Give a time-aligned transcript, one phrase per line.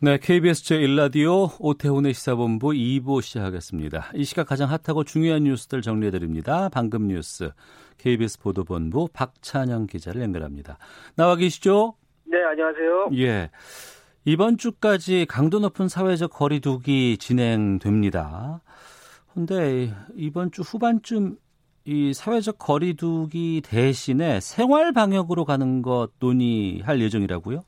[0.00, 4.12] 네, KBS 제1라디오 오태훈의 시사본부 2부 시작하겠습니다.
[4.14, 6.68] 이 시각 가장 핫하고 중요한 뉴스들 정리해드립니다.
[6.68, 7.50] 방금 뉴스
[7.96, 10.78] KBS 보도본부 박찬영 기자를 연결합니다.
[11.16, 11.96] 나와 계시죠?
[12.26, 13.10] 네, 안녕하세요.
[13.16, 13.50] 예.
[14.24, 18.60] 이번 주까지 강도 높은 사회적 거리두기 진행됩니다.
[19.34, 21.38] 근데 이번 주 후반쯤
[21.86, 27.64] 이 사회적 거리두기 대신에 생활 방역으로 가는 것 논의할 예정이라고요?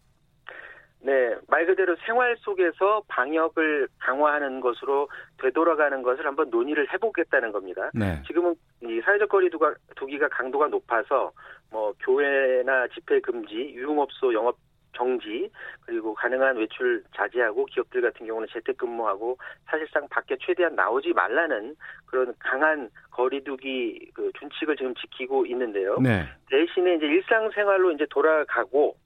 [1.02, 5.08] 네, 말 그대로 생활 속에서 방역을 강화하는 것으로
[5.40, 7.90] 되돌아가는 것을 한번 논의를 해보겠다는 겁니다.
[7.94, 8.22] 네.
[8.26, 11.32] 지금은 이 사회적 거리두기가 두기가 강도가 높아서
[11.70, 14.56] 뭐 교회나 집회 금지, 유흥업소 영업
[14.92, 15.50] 정지,
[15.86, 21.76] 그리고 가능한 외출 자제하고 기업들 같은 경우는 재택근무하고 사실상 밖에 최대한 나오지 말라는
[22.06, 25.98] 그런 강한 거리두기 그 준칙을 지금 지키고 있는데요.
[26.00, 26.24] 네.
[26.50, 28.96] 대신에 이제 일상생활로 이제 돌아가고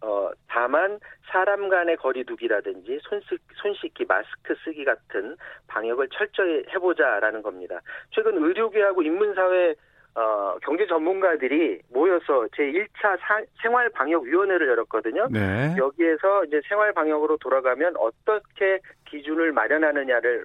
[0.00, 7.42] 어 다만 사람 간의 거리두기라든지 손, 씻, 손 씻기, 마스크 쓰기 같은 방역을 철저히 해보자라는
[7.42, 7.80] 겁니다.
[8.10, 9.74] 최근 의료계하고 인문사회
[10.14, 13.16] 어, 경제 전문가들이 모여서 제1차
[13.62, 15.28] 생활 방역 위원회를 열었거든요.
[15.30, 15.76] 네.
[15.76, 20.44] 여기에서 이제 생활 방역으로 돌아가면 어떻게 기준을 마련하느냐를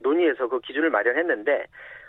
[0.00, 1.64] 논의해서 그 기준을 마련했는데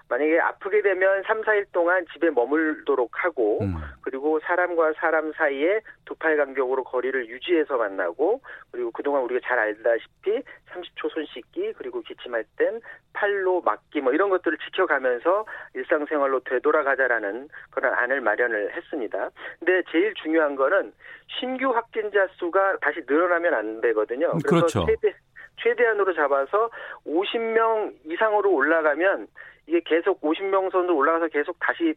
[0.09, 3.75] 만약에 아프게 되면 3, 4일 동안 집에 머물도록 하고 음.
[4.02, 10.41] 그리고 사람과 사람 사이에 두 팔 간격으로 거리를 유지해서 만나고 그리고 그동안 우리가 잘 알다시피
[10.69, 12.81] 30초 손 씻기 그리고 기침할 땐
[13.13, 19.30] 팔로 막기 뭐 이런 것들을 지켜가면서 일상생활로 되돌아가자라는 그런 안을 마련을 했습니다.
[19.59, 20.91] 근데 제일 중요한 거는
[21.39, 24.31] 신규 확진자 수가 다시 늘어나면 안 되거든요.
[24.43, 24.86] 그래서 그렇죠.
[24.86, 25.15] 최대
[25.61, 26.70] 최대한으로 잡아서
[27.05, 29.27] 50명 이상으로 올라가면
[29.69, 31.93] 이게 계속 50명 선으로 올라가서 계속 다시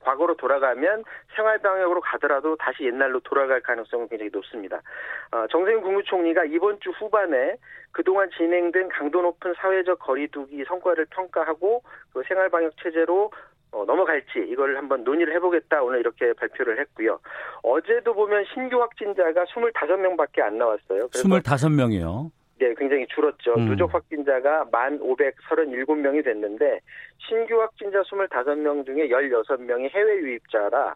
[0.00, 1.04] 과거로 돌아가면
[1.34, 4.82] 생활 방역으로 가더라도 다시 옛날로 돌아갈 가능성은 굉장히 높습니다.
[5.30, 7.56] 어, 정세균 국무총리가 이번 주 후반에
[7.92, 11.82] 그동안 진행된 강도 높은 사회적 거리두기 성과를 평가하고
[12.12, 13.30] 그 생활 방역 체제로
[13.70, 17.20] 어, 넘어갈지 이걸 한번 논의를 해보겠다 오늘 이렇게 발표를 했고요.
[17.62, 21.08] 어제도 보면 신규 확진자가 25명밖에 안 나왔어요.
[21.08, 22.30] 25명이요.
[22.58, 23.54] 네, 굉장히 줄었죠.
[23.54, 23.66] 음.
[23.66, 26.80] 누적 확진자가 1,537명이 됐는데
[27.18, 30.94] 신규 확진자 25명 중에 16명이 해외 유입자라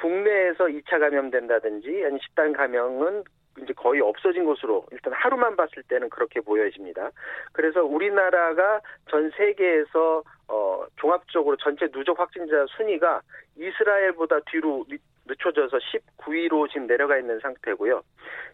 [0.00, 3.24] 국내에서 2차 감염된다든지 아니 집단 감염은
[3.62, 7.10] 이제 거의 없어진 것으로 일단 하루만 봤을 때는 그렇게 보여집니다.
[7.52, 8.80] 그래서 우리나라가
[9.10, 13.20] 전 세계에서 어 종합적으로 전체 누적 확진자 순위가
[13.56, 14.84] 이스라엘보다 뒤로
[15.26, 18.02] 늦춰져서 19위로 지금 내려가 있는 상태고요.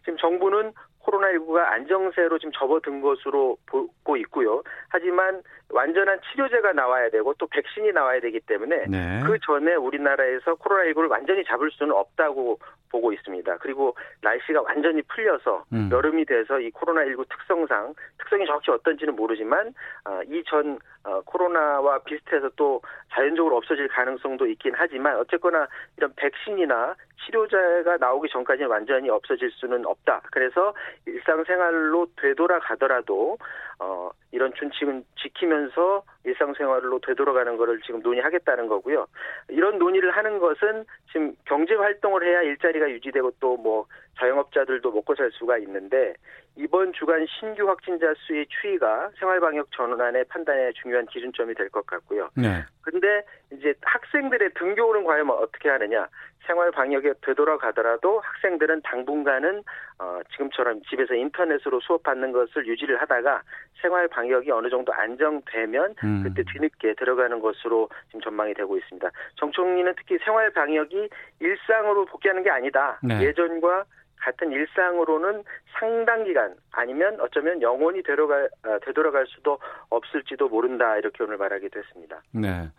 [0.03, 0.73] 지금 정부는
[1.05, 4.63] 코로나19가 안정세로 지금 접어든 것으로 보고 있고요.
[4.89, 9.21] 하지만 완전한 치료제가 나와야 되고 또 백신이 나와야 되기 때문에 네.
[9.25, 12.59] 그 전에 우리나라에서 코로나19를 완전히 잡을 수는 없다고
[12.91, 13.57] 보고 있습니다.
[13.57, 15.89] 그리고 날씨가 완전히 풀려서 음.
[15.91, 19.73] 여름이 돼서 이 코로나19 특성상 특성이 정확히 어떤지는 모르지만
[20.05, 22.81] 어, 이전 어, 코로나 와 비슷해서 또
[23.13, 30.21] 자연적으로 없어질 가능성도 있긴 하지만 어쨌거나 이런 백신이나 치료제가 나오기 전까지는 완전히 없어질 수는 없다.
[30.31, 30.73] 그래서
[31.05, 33.37] 일상생활로 되돌아가더라도
[33.79, 39.07] 어, 이런 준칙은 지키면서 일상생활로 되돌아가는 것을 지금 논의하겠다는 거고요.
[39.49, 43.85] 이런 논의를 하는 것은 지금 경제 활동을 해야 일자리가 유지되고 또 뭐
[44.19, 46.13] 자영업자들도 먹고 살 수가 있는데
[46.55, 52.29] 이번 주간 신규 확진자 수의 추이가 생활방역 전환의 판단에 중요한 기준점이 될 것 같고요.
[52.35, 52.63] 네.
[52.81, 56.07] 근데 이제 학생들의 등교는 과연 어떻게 하느냐?
[56.45, 59.63] 생활 방역에 되돌아가더라도 학생들은 당분간은
[59.99, 63.41] 어, 지금처럼 집에서 인터넷으로 수업 받는 것을 유지를 하다가
[63.81, 66.23] 생활 방역이 어느 정도 안정되면 음.
[66.23, 69.09] 그때 뒤늦게 들어가는 것으로 지금 전망이 되고 있습니다.
[69.35, 71.09] 정 총리는 특히 생활 방역이
[71.39, 72.99] 일상으로 복귀하는 게 아니다.
[73.03, 73.21] 네.
[73.21, 73.85] 예전과
[74.17, 75.43] 같은 일상으로는
[75.77, 79.59] 상당 기간 아니면 어쩌면 영원히 되돌아갈, 어, 되돌아갈 수도
[79.89, 82.21] 없을지도 모른다 이렇게 오늘 말하기도 했습니다.
[82.31, 82.69] 네.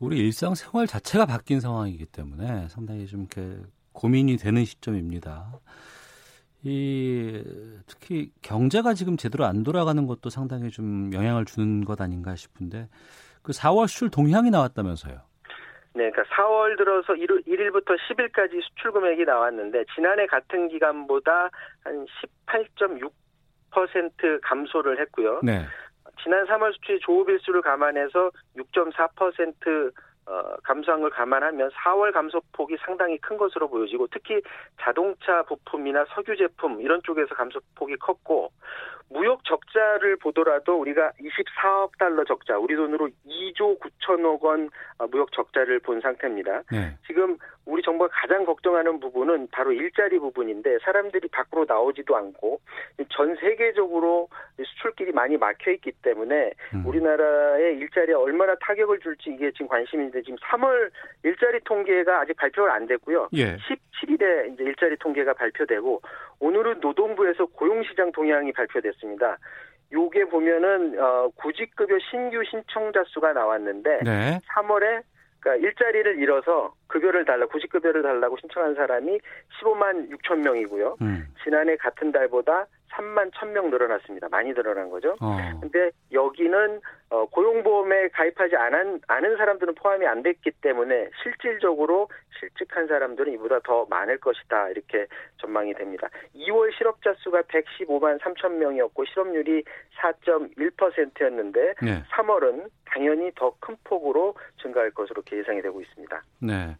[0.00, 3.58] 우리 일상생활 자체가 바뀐 상황이기 때문에 상당히 좀 이렇게
[3.92, 5.46] 고민이 되는 시점입니다.
[6.62, 7.42] 이
[7.86, 12.88] 특히 경제가 지금 제대로 안 돌아가는 것도 상당히 좀 영향을 주는 것 아닌가 싶은데
[13.42, 15.14] 그 4월 수출 동향이 나왔다면서요.
[15.96, 21.50] 네, 그러니까 4월 들어서 1일, 1일부터 10일까지 수출 금액이 나왔는데 지난해 같은 기간보다
[21.84, 22.06] 한
[22.46, 23.12] 18.6
[23.74, 25.40] 2% 감소를 했고요.
[25.42, 25.64] 네.
[26.22, 29.92] 지난 3월 수치 조업일수를 감안해서 6.4%
[30.26, 34.40] 어, 감소한 걸 감안하면 4월 감소폭이 상당히 큰 것으로 보여지고 특히
[34.80, 38.50] 자동차 부품이나 석유 제품 이런 쪽에서 감소폭이 컸고
[39.10, 45.78] 무역 적자를 보더라도 우리가 24억 달러 적자, 우리 돈으로 2조 9천억 원 어, 무역 적자를
[45.80, 46.62] 본 상태입니다.
[46.72, 46.96] 네.
[47.06, 52.60] 지금 우리 정부가 가장 걱정하는 부분은 바로 일자리 부분인데 사람들이 밖으로 나오지도 않고
[53.08, 54.28] 전 세계적으로
[54.62, 56.86] 수출길이 많이 막혀 있기 때문에 음.
[56.86, 60.90] 우리나라의 일자리에 얼마나 타격을 줄지 이게 지금 관심인데 지금 3월
[61.22, 63.28] 일자리 통계가 아직 발표가 안 됐고요.
[63.34, 63.56] 예.
[63.56, 66.02] 17일에 이제 일자리 통계가 발표되고
[66.40, 69.38] 오늘은 노동부에서 고용시장 동향이 발표됐습니다.
[69.92, 74.40] 요게 보면은 어 구직급여 신규 신청자 수가 나왔는데 네.
[74.54, 75.02] 3월에
[75.44, 79.20] 그러니까 일자리를 잃어서 급여를 달라 구직급여를 달라고 신청한 사람이
[79.60, 80.96] 15만 6천 명이고요.
[81.02, 81.28] 음.
[81.44, 84.28] 지난해 같은 달보다 3만 1천 명 늘어났습니다.
[84.30, 85.16] 많이 늘어난 거죠.
[85.20, 85.36] 어.
[85.60, 86.80] 근데 여기는
[87.10, 92.08] 어, 고용보험에 가입하지 않은, 않은 사람들은 포함이 안 됐기 때문에 실질적으로
[92.38, 95.06] 실직한 사람들은 이보다 더 많을 것이다 이렇게
[95.38, 96.08] 전망이 됩니다.
[96.34, 99.64] 2월 실업자 수가 115만 3천 명이었고 실업률이
[100.00, 102.02] 4.1%였는데 네.
[102.10, 106.22] 3월은 당연히 더 큰 폭으로 증가할 것으로 예상이 되고 있습니다.
[106.42, 106.76] 네.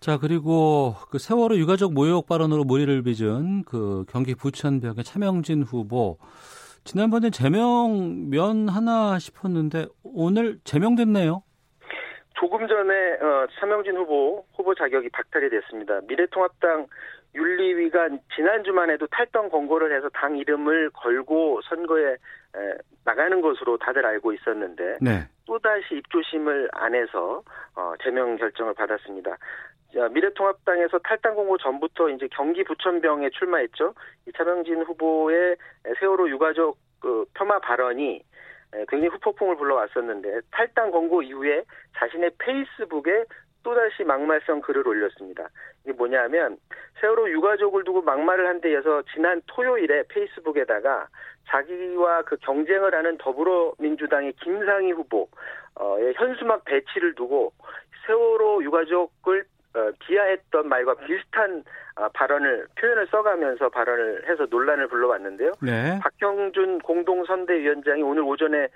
[0.00, 6.18] 자, 그리고 그 세월호 유가족 모욕 발언으로 머리를 빚은 그 경기 부천병의 차명진 후보.
[6.84, 11.42] 지난번에 제명 면 하나 싶었는데 오늘 제명됐네요.
[12.34, 16.00] 조금 전에 어, 차명진 후보 후보 자격이 박탈이 됐습니다.
[16.06, 16.86] 미래통합당
[17.34, 22.16] 윤리위가 지난 주만 해도 탈당 권고를 해서 당 이름을 걸고 선거에 에,
[23.04, 25.28] 나가는 것으로 다들 알고 있었는데 네.
[25.48, 27.42] 또다시 입조심을 안 해서
[27.74, 29.38] 어, 제명 결정을 받았습니다.
[29.94, 33.94] 자, 미래통합당에서 탈당 공고 전부터 이제 경기 부천병에 출마했죠.
[34.26, 35.56] 이 차명진 후보의
[35.98, 38.22] 세월호 유가족 그 폄하 발언이
[38.74, 41.64] 에, 굉장히 후폭풍을 불러왔었는데 탈당 권고 이후에
[41.96, 43.24] 자신의 페이스북에
[43.62, 45.48] 또다시 막말성 글을 올렸습니다.
[45.84, 46.56] 이게 뭐냐면
[47.00, 51.06] 세월호 유가족을 두고 막말을 한 데 이어서 지난 토요일에 페이스북에다가
[51.48, 57.52] 자기와 그 경쟁을 하는 더불어민주당의 김상희 후보의 현수막 배치를 두고
[58.06, 59.44] 세월호 유가족을
[59.74, 61.62] 어, 비하했던 말과 비슷한
[61.94, 65.52] 아, 발언을 표현을 써가면서 발언을 해서 논란을 불러왔는데요.
[65.60, 65.98] 네.
[66.02, 68.68] 박형준 공동선대위원장이 오늘 오전에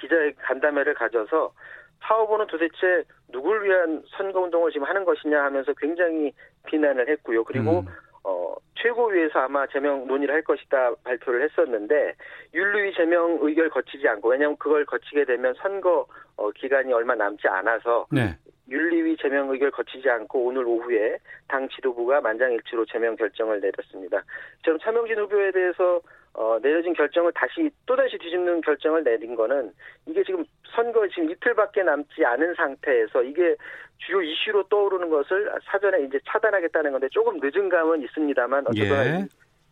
[0.00, 1.52] 기자의 간담회를 가져서
[2.00, 6.32] 파워보는 도대체 누굴 위한 선거운동을 지금 하는 것이냐 하면서 굉장히
[6.66, 7.44] 비난을 했고요.
[7.44, 7.86] 그리고 음.
[8.24, 12.14] 어, 최고위에서 아마 제명 논의를 할 것이다 발표를 했었는데
[12.54, 16.06] 윤리위 제명 의결 거치지 않고 왜냐하면 그걸 거치게 되면 선거
[16.36, 18.36] 어, 기간이 얼마 남지 않아서 네.
[18.68, 21.16] 윤리위 제명 의결 거치지 않고 오늘 오후에
[21.48, 24.22] 당 지도부가 만장일치로 제명 결정을 내렸습니다.
[24.64, 26.00] 저는 차명진 후보에 대해서
[26.34, 29.72] 어, 내려진 결정을 다시 또다시 뒤집는 결정을 내린 거는
[30.06, 30.44] 이게 지금
[30.74, 33.56] 선거 지금 이틀밖에 남지 않은 상태에서 이게
[33.98, 39.28] 주요 이슈로 떠오르는 것을 사전에 이제 차단하겠다는 건데 조금 늦은 감은 있습니다만 어쨌거나 예.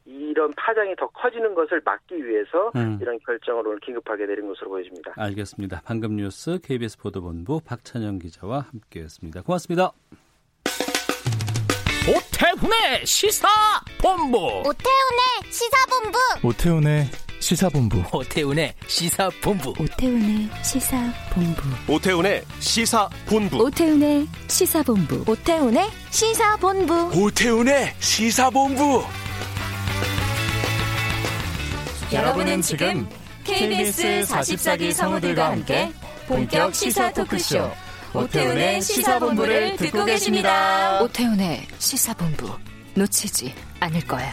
[0.07, 2.99] 이런 파장이 더 커지는 것을 막기 위해서 음.
[3.01, 5.13] 이런 결정을 오늘 긴급하게 내린 것으로 보여집니다.
[5.17, 5.83] 알겠습니다.
[5.85, 9.43] 방금 뉴스 KBS 보도본부 박찬영 기자와 함께했습니다.
[9.43, 9.93] 고맙습니다.
[12.09, 14.39] 오태훈의 시사본부.
[14.65, 16.19] 오태훈의 시사본부.
[16.45, 17.11] 오태훈의
[17.41, 18.05] 시사본부.
[18.13, 19.75] 오태훈의 시사본부.
[19.77, 21.85] 오태훈의 시사본부.
[21.89, 23.61] 오태훈의 시사본부.
[23.61, 25.25] 오태훈의 시사본부.
[25.27, 27.11] 오태훈의 시사본부.
[27.21, 29.05] 오태훈의 시사본부.
[32.13, 33.09] 여러분은 지금
[33.43, 35.91] KBS 44기 성우들과 함께
[36.29, 37.69] 본격 시사 토크쇼
[38.17, 41.03] 오태훈의 시사본부를 듣고 계십니다.
[41.03, 42.51] 오태훈의 시사본부
[42.95, 44.33] 놓치지 않을 거예요.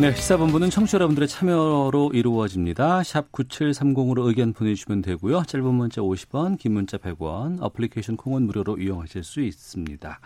[0.00, 3.02] 네, 시사본부는 청취자 여러분들의 참여로 이루어집니다.
[3.02, 5.42] 샵 9730으로 의견 보내주시면 되고요.
[5.44, 10.20] 짧은 문자 50원, 긴 문자 100원, 어플리케이션 콩은 무료로 이용하실 수 있습니다.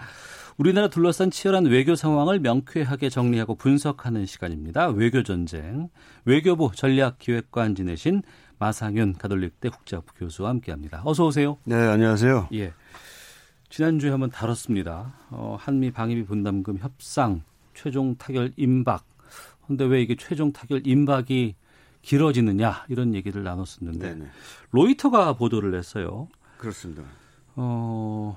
[0.59, 4.89] 우리나라 둘러싼 치열한 외교 상황을 명쾌하게 정리하고 분석하는 시간입니다.
[4.89, 5.89] 외교 전쟁,
[6.27, 8.23] 외교부 전략기획관 지내신
[8.63, 11.03] 마상윤 가톨릭대 국제학부 교수와 함께합니다.
[11.05, 11.59] 어서 오세요.
[11.65, 12.49] 네, 안녕하세요.
[12.55, 12.73] 예.
[13.69, 15.15] 지난주에 한번 다뤘습니다.
[15.31, 17.43] 어, 한미 방위비 분담금 협상
[17.75, 19.05] 최종 타결 임박.
[19.67, 21.57] 근데 왜 이게 최종 타결 임박이
[22.03, 24.31] 길어지느냐 이런 얘기를 나눴었는데 네네.
[24.71, 26.29] 로이터가 보도를 했어요.
[26.59, 27.03] 그렇습니다.
[27.57, 28.37] 어,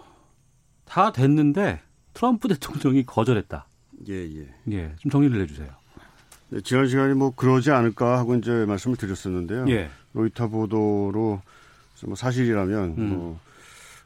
[0.85, 1.81] 다 됐는데
[2.15, 3.67] 트럼프 대통령이 거절했다.
[4.09, 4.47] 예, 예.
[4.71, 5.69] 예, 좀 정리를 해주세요.
[6.49, 9.65] 네, 지난 시간에 뭐 그러지 않을까 하고 이제 말씀을 드렸었는데요.
[9.69, 11.41] 예, 로이터 보도로
[12.05, 13.09] 뭐 사실이라면 음.
[13.09, 13.39] 뭐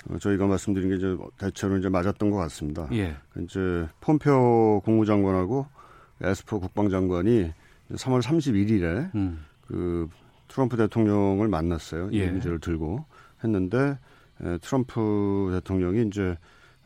[0.10, 2.88] 어, 저희가 말씀드린 게 이제 대체로 이제 맞았던 것 같습니다.
[2.92, 5.68] 예, 이제 폼페오 국무장관하고
[6.22, 7.54] 에스퍼 국방장관이
[7.92, 9.46] 3월 31일에 음.
[9.68, 10.10] 그
[10.48, 12.10] 트럼프 대통령을 만났어요.
[12.14, 12.26] 예.
[12.26, 13.06] 이 문제를 들고
[13.44, 13.98] 했는데
[14.42, 16.36] 에, 트럼프 대통령이 이제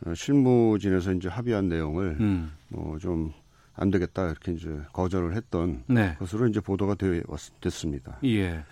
[0.05, 2.51] 어, 실무진에서 이제 합의한 내용을 음.
[2.69, 3.31] 뭐좀
[3.75, 6.15] 안 되겠다 이렇게 이제 거절을 했던 네.
[6.19, 7.21] 것으로 이제 보도가 되,
[7.61, 8.17] 됐습니다.
[8.23, 8.63] 예.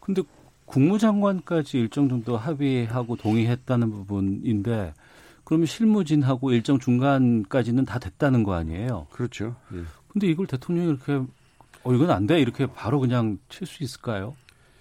[0.00, 0.22] 근데
[0.66, 4.94] 국무장관까지 일정 정도 합의하고 동의했다는 부분인데
[5.44, 9.06] 그러면 실무진하고 일정 중간까지는 다 됐다는 거 아니에요?
[9.10, 9.56] 그렇죠.
[9.74, 9.82] 예.
[10.08, 11.14] 근데 이걸 대통령이 이렇게
[11.84, 12.40] 어 이건 안 돼.
[12.40, 14.34] 이렇게 바로 그냥 칠 수 있을까요?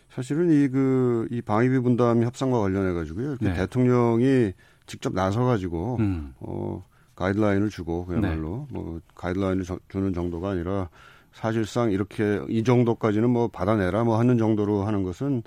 [0.09, 3.37] 사실은 이 그 이 방위비 분담 협상과 관련해 가지고요.
[3.39, 3.53] 네.
[3.53, 4.53] 대통령이
[4.87, 6.33] 직접 나서 가지고 음.
[6.39, 6.83] 어
[7.17, 8.79] 가이드라인을 주고 그야말로 네.
[8.79, 10.89] 뭐 가이드라인을 주는 정도가 아니라
[11.33, 15.43] 사실상 이렇게 이 정도까지는 뭐 받아내라 뭐 하는 정도로 하는 것은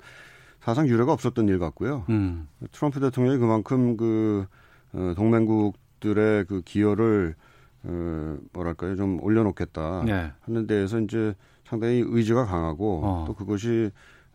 [0.59, 2.05] 사상 유례가 없었던 일 같고요.
[2.09, 2.47] 음.
[2.71, 4.45] 트럼프 대통령이 그만큼 그
[4.93, 7.35] 어, 동맹국들의 그 기여를
[7.83, 10.31] 어, 뭐랄까요 좀 올려놓겠다 네.
[10.41, 11.33] 하는 데에서 이제
[11.65, 13.23] 상당히 의지가 강하고 어.
[13.27, 13.89] 또 그것이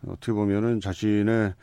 [0.06, 1.54] 어떻게 보면은 자신의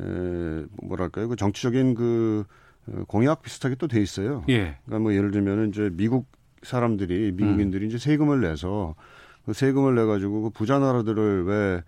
[0.00, 2.63] 에, 뭐랄까요 그 정치적인 그 어,
[3.08, 4.44] 공약 비슷하게 또 돼 있어요.
[4.48, 4.76] 예.
[4.84, 6.26] 그러니까 뭐 예를 들면은 이제 미국
[6.62, 7.88] 사람들이 미국인들이 음.
[7.88, 8.94] 이제 세금을 내서
[9.44, 11.82] 그 세금을 내 가지고 그 부자 나라들을 왜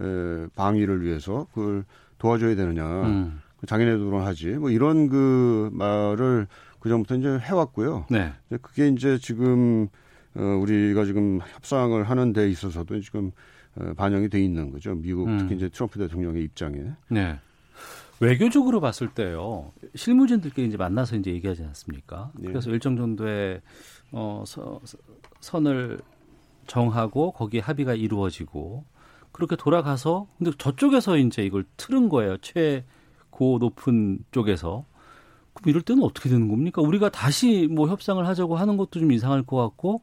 [0.00, 1.84] 에, 방위를 위해서 그걸
[2.18, 2.84] 도와줘야 되느냐.
[3.02, 3.40] 음.
[3.60, 4.48] 그 자기네 들은 하지.
[4.50, 6.46] 뭐 이런 그 말을
[6.80, 8.06] 그 전부터 이제 해왔고요.
[8.10, 8.32] 네.
[8.60, 9.88] 그게 이제 지금
[10.34, 13.30] 어, 우리가 지금 협상을 하는 데 있어서도 지금
[13.76, 14.94] 어, 반영이 돼 있는 거죠.
[14.94, 15.38] 미국 음.
[15.38, 16.82] 특히 이제 트럼프 대통령의 입장에.
[17.08, 17.38] 네.
[18.20, 22.30] 외교적으로 봤을 때요 실무진들끼리 이제 만나서 이제 얘기하지 않습니까?
[22.36, 22.48] 네.
[22.48, 23.60] 그래서 일정 정도의
[24.12, 24.80] 어 서,
[25.40, 26.00] 선을
[26.66, 28.84] 정하고 거기에 합의가 이루어지고
[29.32, 34.84] 그렇게 돌아가서 근데 저쪽에서 이제 이걸 틀은 거예요 최고 높은 쪽에서
[35.54, 36.82] 그럼 이럴 때는 어떻게 되는 겁니까?
[36.82, 40.02] 우리가 다시 뭐 협상을 하자고 하는 것도 좀 이상할 것 같고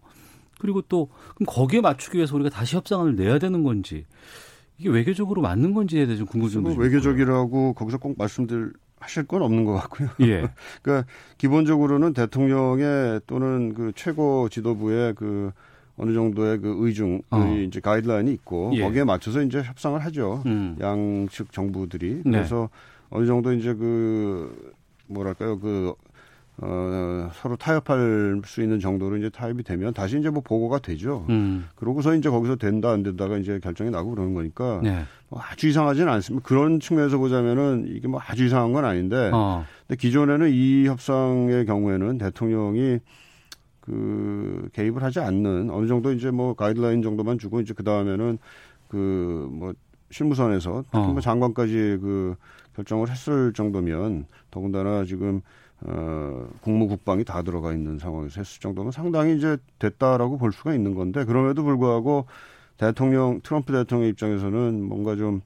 [0.60, 4.06] 그리고 또 그럼 거기에 맞추기 위해서 우리가 다시 협상을 내야 되는 건지
[4.82, 9.74] 이게 외교적으로 맞는 건지에 대해서 궁금증이 뭐 외교적이라고 거기서 꼭 말씀들 하실 건 없는 것
[9.74, 10.10] 같고요.
[10.22, 10.50] 예.
[10.82, 11.08] 그러니까
[11.38, 15.52] 기본적으로는 대통령의 또는 그 최고 지도부의 그
[15.98, 17.46] 어느 정도의 그 의중, 어.
[17.68, 18.82] 이제 가이드라인이 있고 예.
[18.82, 20.42] 거기에 맞춰서 이제 협상을 하죠.
[20.48, 20.76] 음.
[20.82, 22.32] 양측 정부들이 네.
[22.32, 22.70] 그래서
[23.12, 24.74] 어느 정도 이제 그
[25.06, 25.94] 뭐랄까요 그
[26.64, 31.26] 어, 서로 타협할 수 있는 정도로 이제 타협이 되면 다시 이제 뭐 보고가 되죠.
[31.30, 31.68] 음.
[31.76, 35.04] 그러고서 이제 거기서 된다 안 된다가 이제 결정이 나고 그러는 거니까 네.
[35.30, 36.48] 뭐 아주 이상하지는 않습니다.
[36.48, 39.66] 그런 측면에서 보자면은 이게 뭐 아주 이상한 건 아닌데, 어.
[39.88, 43.00] 근데 기존에는 이 협상의 경우에는 대통령이
[43.80, 48.38] 그 개입을 하지 않는 어느 정도 이제 뭐 가이드라인 정도만 주고 이제 그 다음에는
[48.88, 49.74] 그 뭐
[50.12, 51.22] 실무선에서 특히 뭐 어.
[51.22, 52.36] 장관까지 그
[52.76, 55.42] 결정을 했을 정도면 더군다나 지금
[55.82, 60.94] 어, 국무 국방이 다 들어가 있는 상황에서 했을 정도면 상당히 이제 됐다라고 볼 수가 있는
[60.96, 62.26] 건데 그럼에도 불구하고
[62.78, 65.42] 대통령 트럼프 대통령 입장에서는 뭔가 좀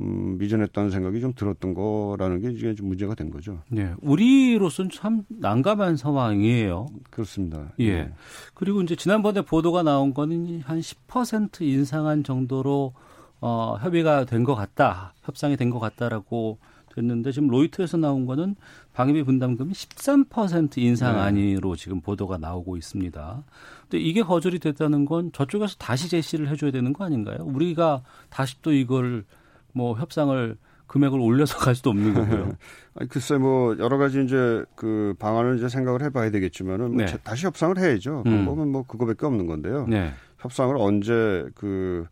[0.00, 3.58] 음, 미전했다는 생각이 좀 들었던 거라는 게 이제 좀 문제가 된 거죠.
[3.68, 6.86] 네, 우리로서는 참 난감한 상황이에요.
[7.10, 7.72] 그렇습니다.
[7.80, 7.92] 예.
[8.04, 8.12] 네.
[8.54, 12.92] 그리고 이제 지난번에 보도가 나온 거는 한 10% 인상한 정도로
[13.40, 16.58] 어, 협의가 된 것 같다, 협상이 된 것 같다라고
[16.94, 18.54] 됐는데 지금 로이터에서 나온 거는
[18.98, 21.80] 방위비 분담금이 13% 인상안으로 네.
[21.80, 23.44] 지금 보도가 나오고 있습니다.
[23.82, 27.38] 근데 이게 거절이 됐다는 건 저쪽에서 다시 제시를 해줘야 되는 거 아닌가요?
[27.42, 29.24] 우리가 다시 또 이걸
[29.72, 30.56] 뭐 협상을
[30.88, 32.56] 금액을 올려서 갈 수도 없는 거고요.
[32.98, 37.18] 아니, 글쎄 뭐 여러 가지 이제 그 방안을 이제 생각을 해봐야 되겠지만은 뭐 네.
[37.22, 38.24] 다시 협상을 해야죠.
[38.26, 38.30] 음.
[38.32, 39.86] 방법은 뭐 그거밖에 없는 건데요.
[39.86, 40.10] 네.
[40.38, 42.04] 협상을 언제 그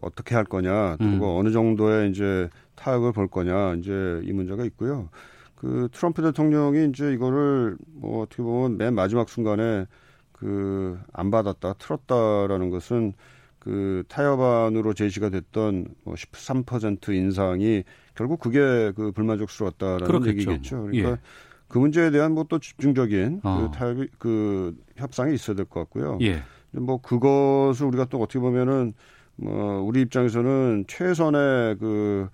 [0.00, 1.38] 어떻게 할 거냐, 그리고 음.
[1.38, 5.08] 어느 정도의 이제 타협을 볼 거냐, 이제 이 문제가 있고요.
[5.62, 9.86] 그 트럼프 대통령이 이제 이거를 뭐 어떻게 보면 맨 마지막 순간에
[10.32, 13.12] 그 안 받았다, 틀었다라는 것은
[13.60, 17.84] 그 타협안으로 제시가 됐던 뭐 13% 인상이
[18.16, 20.30] 결국 그게 그 불만족스러웠다라는 그렇겠죠.
[20.50, 20.82] 얘기겠죠.
[20.82, 21.16] 그러니까 예.
[21.68, 23.68] 그 문제에 대한 뭐 또 집중적인 어.
[23.70, 26.18] 그 타협이 그 협상이 있어야 될 것 같고요.
[26.22, 26.42] 예.
[26.72, 28.94] 뭐 그것을 우리가 또 어떻게 보면은
[29.36, 32.28] 뭐 우리 입장에서는 최선의 그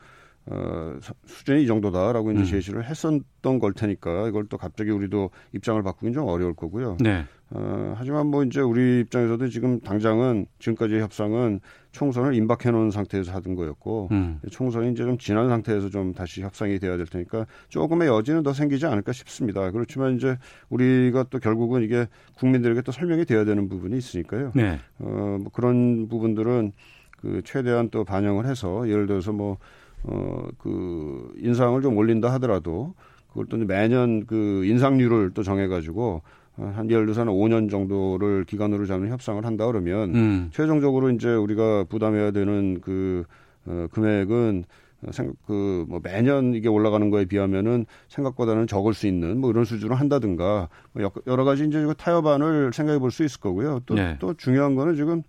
[0.51, 2.45] 어, 수준이 이 정도다라고 이제 음.
[2.45, 6.97] 제시를 했었던 걸 테니까 이걸 또 갑자기 우리도 입장을 바꾸긴 좀 어려울 거고요.
[7.01, 7.25] 네.
[7.51, 11.61] 어, 하지만 뭐 이제 우리 입장에서도 지금 당장은 지금까지 협상은
[11.93, 14.41] 총선을 임박해 놓은 상태에서 하던 거였고 음.
[14.51, 18.87] 총선이 이제 좀 지난 상태에서 좀 다시 협상이 돼야 될 테니까 조금의 여지는 더 생기지
[18.87, 19.71] 않을까 싶습니다.
[19.71, 20.37] 그렇지만 이제
[20.69, 24.53] 우리가 또 결국은 이게 국민들에게 또 설명이 돼야 되는 부분이 있으니까요.
[24.55, 24.79] 네.
[24.99, 26.73] 어, 뭐 그런 부분들은
[27.19, 29.57] 그 최대한 또 반영을 해서 예를 들어서 뭐
[30.05, 32.95] 어, 그 인상을 좀 올린다 하더라도
[33.29, 36.23] 그걸 또 매년 그 인상률을 또 정해가지고
[36.57, 40.51] 한 들어서 한 5년 정도를 기간으로 잡는 협상을 한다 그러면 음.
[40.53, 43.25] 최종적으로 이제 우리가 부담해야 되는 그
[43.67, 44.65] 어, 금액은
[45.13, 50.69] 생각 그뭐 매년 이게 올라가는 거에 비하면은 생각보다는 적을 수 있는 뭐 이런 수준으로 한다든가
[50.93, 53.81] 뭐 여러 가지 이제 타협안을 생각해 볼 수 있을 거고요.
[53.87, 54.17] 또또 네.
[54.19, 55.23] 또 중요한 거는 지금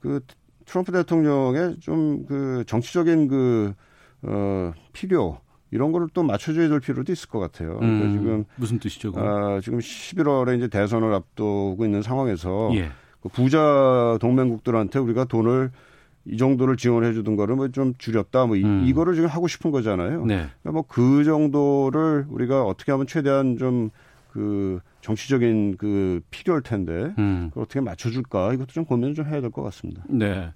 [0.00, 0.20] 그
[0.66, 3.72] 트럼프 대통령의 좀 그 정치적인 그
[4.22, 7.78] 어, 필요 이런 거를 또 맞춰줘야 될 필요도 있을 것 같아요.
[7.78, 9.12] 그러니까 음, 지금 무슨 뜻이죠?
[9.16, 12.90] 아, 지금 11월에 이제 대선을 앞두고 있는 상황에서 예.
[13.20, 15.70] 그 부자 동맹국들한테 우리가 돈을
[16.24, 18.84] 이 정도를 지원해 주던 거를 뭐 좀 줄였다 뭐 음.
[18.86, 20.24] 이, 거를 지금 하고 싶은 거잖아요.
[20.24, 20.48] 네.
[20.62, 23.90] 그러니까 뭐그 정도를 우리가 어떻게 하면 최대한 좀
[24.32, 27.48] 그 정치적인 그 필요할 텐데 음.
[27.48, 30.04] 그걸 어떻게 맞춰줄까 이것도 좀 고민을 좀 해야 될 것 같습니다.
[30.08, 30.52] 네.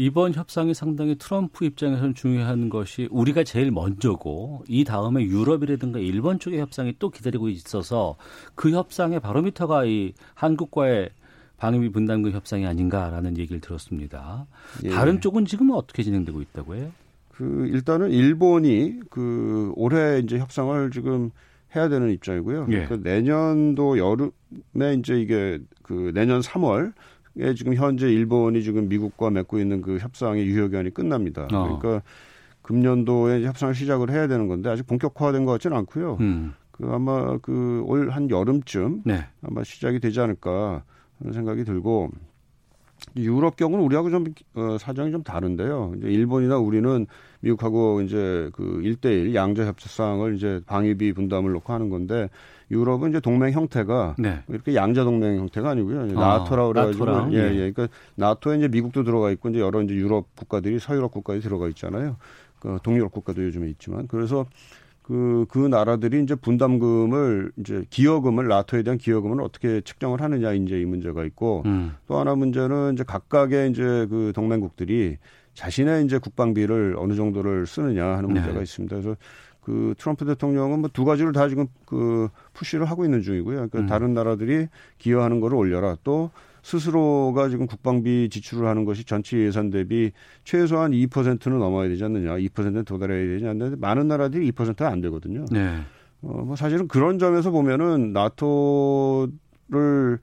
[0.00, 6.58] 이번 협상이 상당히 트럼프 입장에서는 중요한 것이 우리가 제일 먼저고 이 다음에 유럽이라든가 일본 쪽의
[6.58, 8.16] 협상이 또 기다리고 있어서
[8.54, 11.10] 그 협상의 바로미터가 이 한국과의
[11.58, 14.46] 방위비 분담금 협상이 아닌가라는 얘기를 들었습니다.
[14.84, 14.88] 예.
[14.88, 16.90] 다른 쪽은 지금 어떻게 진행되고 있다고 해요?
[17.28, 21.30] 그 일단은 일본이 그 올해 이제 협상을 지금
[21.76, 22.68] 해야 되는 입장이고요.
[22.70, 22.86] 예.
[22.86, 26.92] 그 내년도 여름에 이제 이게 그 내년 3월 예,
[27.56, 31.48] 지금 현재 일본이 지금 미국과 맺고 있는 그 협상의 유효 기간이 끝납니다.
[31.52, 31.78] 어.
[31.78, 32.02] 그러니까
[32.62, 36.18] 금년도에 협상을 시작을 해야 되는 건데 아직 본격화된 것 같지는 않고요.
[36.20, 36.52] 음.
[36.70, 39.26] 그 아마 그 올 한 여름쯤 네.
[39.42, 40.82] 아마 시작이 되지 않을까
[41.18, 42.10] 하는 생각이 들고
[43.16, 45.94] 유럽 경우는 우리하고 좀 어, 사정이 좀 다른데요.
[45.98, 47.06] 이제 일본이나 우리는
[47.40, 52.28] 미국하고 이제 그 1대1 양자 협상을 이제 방위비 분담을 놓고 하는 건데
[52.70, 54.42] 유럽은 이제 동맹 형태가 네.
[54.48, 56.00] 이렇게 양자 동맹 형태가 아니고요.
[56.20, 57.72] 아, 나토라 그래가지고 예, 예, 예.
[57.72, 62.16] 그러니까 나토에 이제 미국도 들어가 있고 이제 여러 이제 유럽 국가들이 서유럽 국가들이 들어가 있잖아요.
[62.60, 64.46] 그 동유럽 국가도 요즘에 있지만 그래서
[65.02, 70.84] 그, 그 나라들이 이제 분담금을 이제 기여금을 나토에 대한 기여금을 어떻게 측정을 하느냐 이제 이
[70.84, 71.96] 문제가 있고 음.
[72.06, 75.16] 또 하나 문제는 이제 각각의 이제 그 동맹국들이
[75.54, 78.62] 자신의 이제 국방비를 어느 정도를 쓰느냐 하는 문제가 네.
[78.62, 78.96] 있습니다.
[78.96, 79.16] 그래서
[79.60, 83.54] 그 트럼프 대통령은 뭐 두 가지를 다 지금 그 푸시를 하고 있는 중이고요.
[83.56, 83.86] 그러니까 음.
[83.86, 85.96] 다른 나라들이 기여하는 거를 올려라.
[86.02, 86.30] 또
[86.62, 90.12] 스스로가 지금 국방비 지출을 하는 것이 전체 예산 대비
[90.44, 92.36] 최소한 2%는 넘어야 되지 않느냐.
[92.36, 93.76] 2%는 도달해야 되지 않느냐.
[93.78, 95.44] 많은 나라들이 2%가 안 되거든요.
[95.50, 95.80] 네.
[96.22, 100.18] 어, 뭐 사실은 그런 점에서 보면은 나토를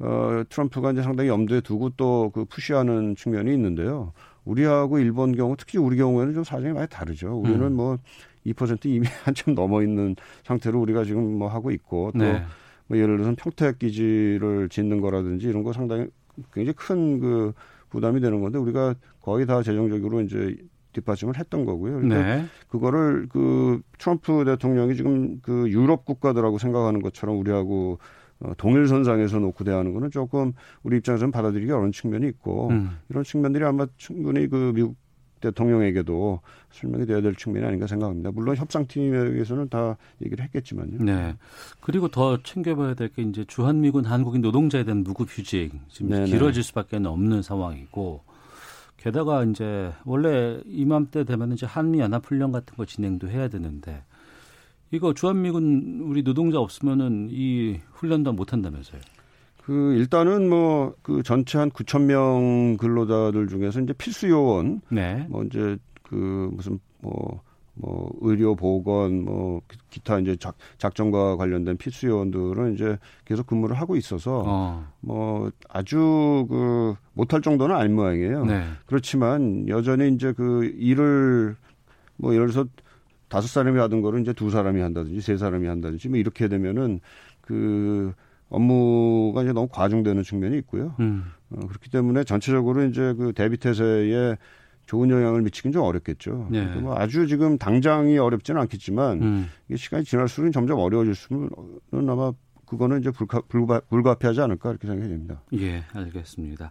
[0.00, 4.12] 어, 트럼프가 이제 상당히 염두에 두고 또 그 푸시하는 측면이 있는데요.
[4.48, 7.38] 우리하고 일본 경우 특히 우리 경우에는 좀 사정이 많이 다르죠.
[7.38, 7.98] 우리는 음.
[8.44, 12.42] 뭐2% 이미 한참 넘어 있는 상태로 우리가 지금 뭐 하고 있고 또 네.
[12.86, 16.06] 뭐 예를 들어서 평택 기지를 짓는 거라든지 이런 거 상당히
[16.52, 17.52] 굉장히 큰 그
[17.90, 20.56] 부담이 되는 건데 우리가 거의 다 재정적으로 이제
[20.92, 22.00] 뒷받침을 했던 거고요.
[22.00, 22.44] 그러니까 네.
[22.68, 28.04] 그거를 그 트럼프 대통령이 지금 그 유럽 국가들하고 생각하는 것처럼 우리하고 어,
[28.56, 32.98] 동일선상에서 놓고 대하는 거는 조금 우리 입장에서는 받아들이기 어려운 측면이 있고 음.
[33.08, 34.96] 이런 측면들이 아마 충분히 그 미국
[35.40, 38.30] 대통령에게도 설명이 돼야 될 측면이 아닌가 생각합니다.
[38.32, 41.04] 물론 협상팀에게서는 다 얘기를 했겠지만요.
[41.04, 41.36] 네.
[41.80, 46.26] 그리고 더 챙겨봐야 될 게 이제 주한미군 한국인 노동자에 대한 무급 휴직 지금 네네.
[46.26, 48.22] 길어질 수밖에 없는 상황이고
[48.96, 54.02] 게다가 이제 원래 이맘때 되면 이제 한미 연합 훈련 같은 거 진행도 해야 되는데
[54.90, 59.00] 이거 주한미군 우리 노동자 없으면은 이 훈련도 못 한다면서요.
[59.62, 65.26] 그 일단은 뭐 그 전체 한 9천 명 근로자들 중에서 이제 필수 요원, 네.
[65.28, 67.40] 뭐 이제 그 무슨 뭐.
[67.80, 73.94] 뭐 의료 보건 뭐 기타 이제 작, 작전과 관련된 필수 요원들은 이제 계속 근무를 하고
[73.94, 74.84] 있어서 어.
[74.98, 78.46] 뭐 아주 그 못할 정도는 아닌 모양이에요.
[78.46, 78.64] 네.
[78.86, 81.54] 그렇지만 여전히 이제 그 일을
[82.16, 82.68] 뭐 예를 들어서
[83.28, 87.00] 다섯 사람이 하던 거를 이제 두 사람이 한다든지 세 사람이 한다든지 뭐 이렇게 되면은
[87.40, 88.12] 그
[88.48, 90.94] 업무가 이제 너무 과중되는 측면이 있고요.
[91.00, 91.24] 음.
[91.50, 94.36] 어, 그렇기 때문에 전체적으로 이제 그 대비 태세에
[94.86, 96.48] 좋은 영향을 미치긴 좀 어렵겠죠.
[96.50, 96.64] 네.
[96.76, 99.50] 뭐 아주 지금 당장이 어렵지는 않겠지만 음.
[99.68, 101.50] 이게 시간이 지날수록 점점 어려워질 수는
[101.92, 102.32] 아마
[102.64, 105.42] 그거는 이제 불가, 불가, 불가피하지 않을까 이렇게 생각이 됩니다.
[105.54, 106.70] 예, 알겠습니다.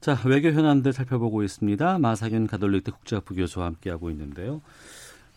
[0.00, 1.98] 자, 외교 현안들 살펴보고 있습니다.
[1.98, 4.60] 마사균 가톨릭대 국제학부 교수와 함께하고 있는데요.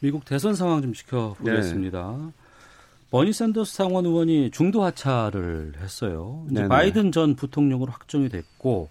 [0.03, 2.17] 미국 대선 상황 좀 지켜보겠습니다.
[2.19, 2.31] 네.
[3.09, 6.45] 버니 샌더스 상원 의원이 중도 하차를 했어요.
[6.51, 8.89] 이제 바이든 전 부통령으로 확정이 됐고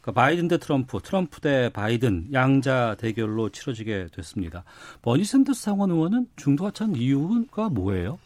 [0.00, 4.64] 그러니까 바이든 대 트럼프, 트럼프 대 바이든 양자 대결로 치러지게 됐습니다.
[5.02, 8.18] 버니 샌더스 상원 의원은 중도 하차한 이유가 뭐예요?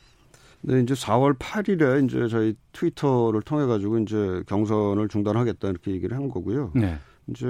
[0.61, 6.29] 네, 이제 4월 8일에 이제 저희 트위터를 통해 가지고 이제 경선을 중단하겠다 이렇게 얘기를 한
[6.29, 6.71] 거고요.
[6.77, 6.97] 네.
[7.27, 7.45] 이제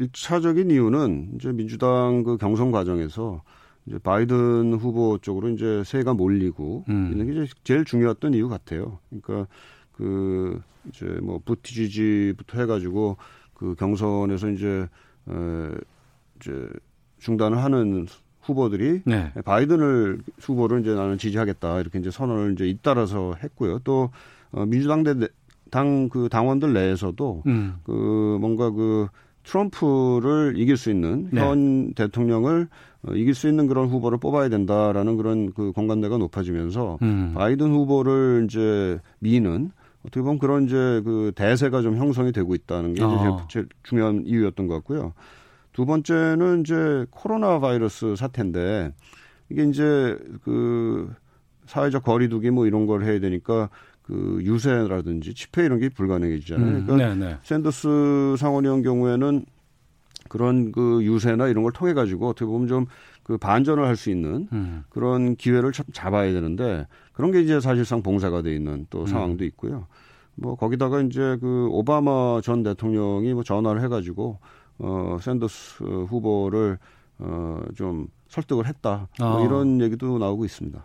[0.00, 3.42] 1차적인 이유는 이제 민주당 그 경선 과정에서
[3.90, 7.10] 이제 바이든 후보 쪽으로 이제 세가 몰리고 음.
[7.10, 9.00] 있는 게 이제 제일 중요했던 이유 같아요.
[9.08, 9.52] 그러니까
[9.90, 13.16] 그 이제 뭐 부티지지부터 해가지고
[13.52, 14.88] 그 경선에서 이제
[15.26, 15.74] 어
[16.36, 16.68] 이제
[17.18, 18.06] 중단을 하는
[18.42, 19.32] 후보들이 네.
[19.44, 23.80] 바이든을 후보를 이제 나는 지지하겠다 이렇게 이제 선언을 이제 잇따라서 했고요.
[23.80, 24.10] 또
[24.52, 25.04] 어, 민주당
[25.70, 27.74] 당그 당원들 내에서도 음.
[27.82, 29.08] 그 뭔가 그
[29.44, 31.40] 트럼프를 이길 수 있는 네.
[31.40, 32.68] 현 대통령을
[33.02, 37.32] 어, 이길 수 있는 그런 후보를 뽑아야 된다라는 그런 그 공감대가 높아지면서 음.
[37.34, 39.70] 바이든 후보를 이제 미는
[40.02, 43.46] 어떻게 보면 그런 이제 그 대세가 좀 형성이 되고 있다는 게 어.
[43.48, 45.12] 제일 중요한 이유였던 것 같고요.
[45.72, 48.92] 두 번째는 이제 코로나 바이러스 사태인데
[49.50, 51.12] 이게 이제 그
[51.66, 53.68] 사회적 거리두기 뭐 이런 걸 해야 되니까
[54.10, 56.66] 그 유세라든지 집회 이런 게 불가능해지잖아요.
[56.66, 57.38] 음, 그러니까 네네.
[57.42, 59.44] 샌더스 상원의원 경우에는
[60.28, 62.86] 그런 그 유세나 이런 걸 통해 가지고 어떻게 보면 좀
[63.30, 64.82] 그 반전을 할 수 있는 음.
[64.88, 69.06] 그런 기회를 참 잡아야 되는데 그런 게 이제 사실상 봉쇄가 돼 있는 또 음.
[69.06, 69.86] 상황도 있고요.
[70.34, 74.38] 뭐 거기다가 이제 그 오바마 전 대통령이 뭐 전화를 해가지고
[74.78, 76.78] 어 샌더스 후보를
[77.20, 79.44] 어좀 설득을 했다 뭐 아.
[79.44, 80.82] 이런 얘기도 나오고 있습니다.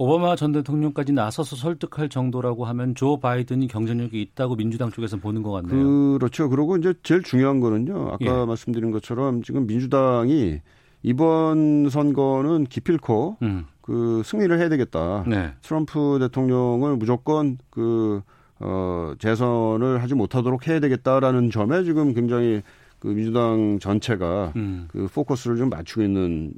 [0.00, 5.50] 오바마 전 대통령까지 나서서 설득할 정도라고 하면 조 바이든이 경쟁력이 있다고 민주당 쪽에서 보는 것
[5.50, 6.18] 같네요.
[6.18, 6.48] 그렇죠.
[6.48, 8.12] 그리고 이제 제일 중요한 거는요.
[8.12, 8.44] 아까 예.
[8.46, 10.60] 말씀드린 것처럼 지금 민주당이
[11.02, 13.66] 이번 선거는 기필코 음.
[13.80, 15.24] 그 승리를 해야 되겠다.
[15.26, 15.52] 네.
[15.62, 18.22] 트럼프 대통령을 무조건 그
[18.60, 22.62] 어, 재선을 하지 못하도록 해야 되겠다라는 점에 지금 굉장히
[23.00, 24.86] 그 민주당 전체가 음.
[24.92, 26.52] 그 포커스를 좀 맞추고 있는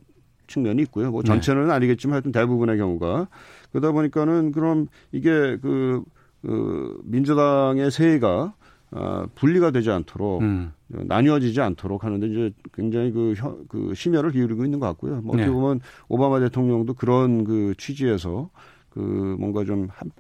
[0.50, 1.10] 측면이 있고요.
[1.10, 1.28] 뭐 네.
[1.28, 1.72] 전체는 네.
[1.72, 3.28] 아니겠지만 하여튼 대부분의 경우가
[3.70, 6.02] 그러다 보니까는 그럼 이게 그,
[6.42, 8.54] 그 민주당의 세가
[8.92, 10.72] 아, 분리가 되지 않도록 음.
[10.88, 13.34] 나뉘어지지 않도록 하는데 이제 굉장히 그,
[13.68, 15.20] 그 심혈을 기울이고 있는 것 같고요.
[15.22, 15.52] 뭐 어떻게 네.
[15.52, 18.50] 보면 오바마 대통령도 그런 그 취지에서
[18.90, 18.98] 그
[19.38, 20.10] 뭔가 좀 한,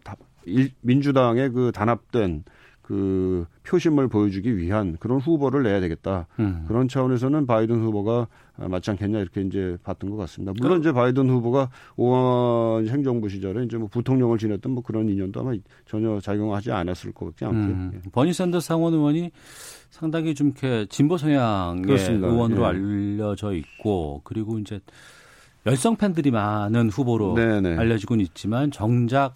[0.44, 2.44] 일, 민주당의 그 단합된
[2.90, 6.26] 그 표심을 보여주기 위한 그런 후보를 내야 되겠다.
[6.40, 6.64] 음.
[6.66, 8.26] 그런 차원에서는 바이든 후보가
[8.56, 10.52] 맞지 않겠냐 이렇게 이제 봤던 것 같습니다.
[10.58, 15.38] 물론 그 이제 바이든 후보가 오바마 행정부 시절에 이제 뭐 부통령을 지냈던 뭐 그런 인연도
[15.38, 15.52] 아마
[15.86, 17.62] 전혀 작용하지 않았을 것 같지 않고요.
[17.64, 17.92] 음.
[17.94, 18.10] 예.
[18.10, 19.30] 버니 샌더스 상원 의원이
[19.90, 22.26] 상당히 좀 이렇게 진보 성향의 그렇습니다.
[22.26, 22.66] 의원으로 예.
[22.66, 24.80] 알려져 있고 그리고 이제
[25.64, 27.76] 열성 팬들이 많은 후보로 네네.
[27.76, 29.34] 알려지고는 있지만 정작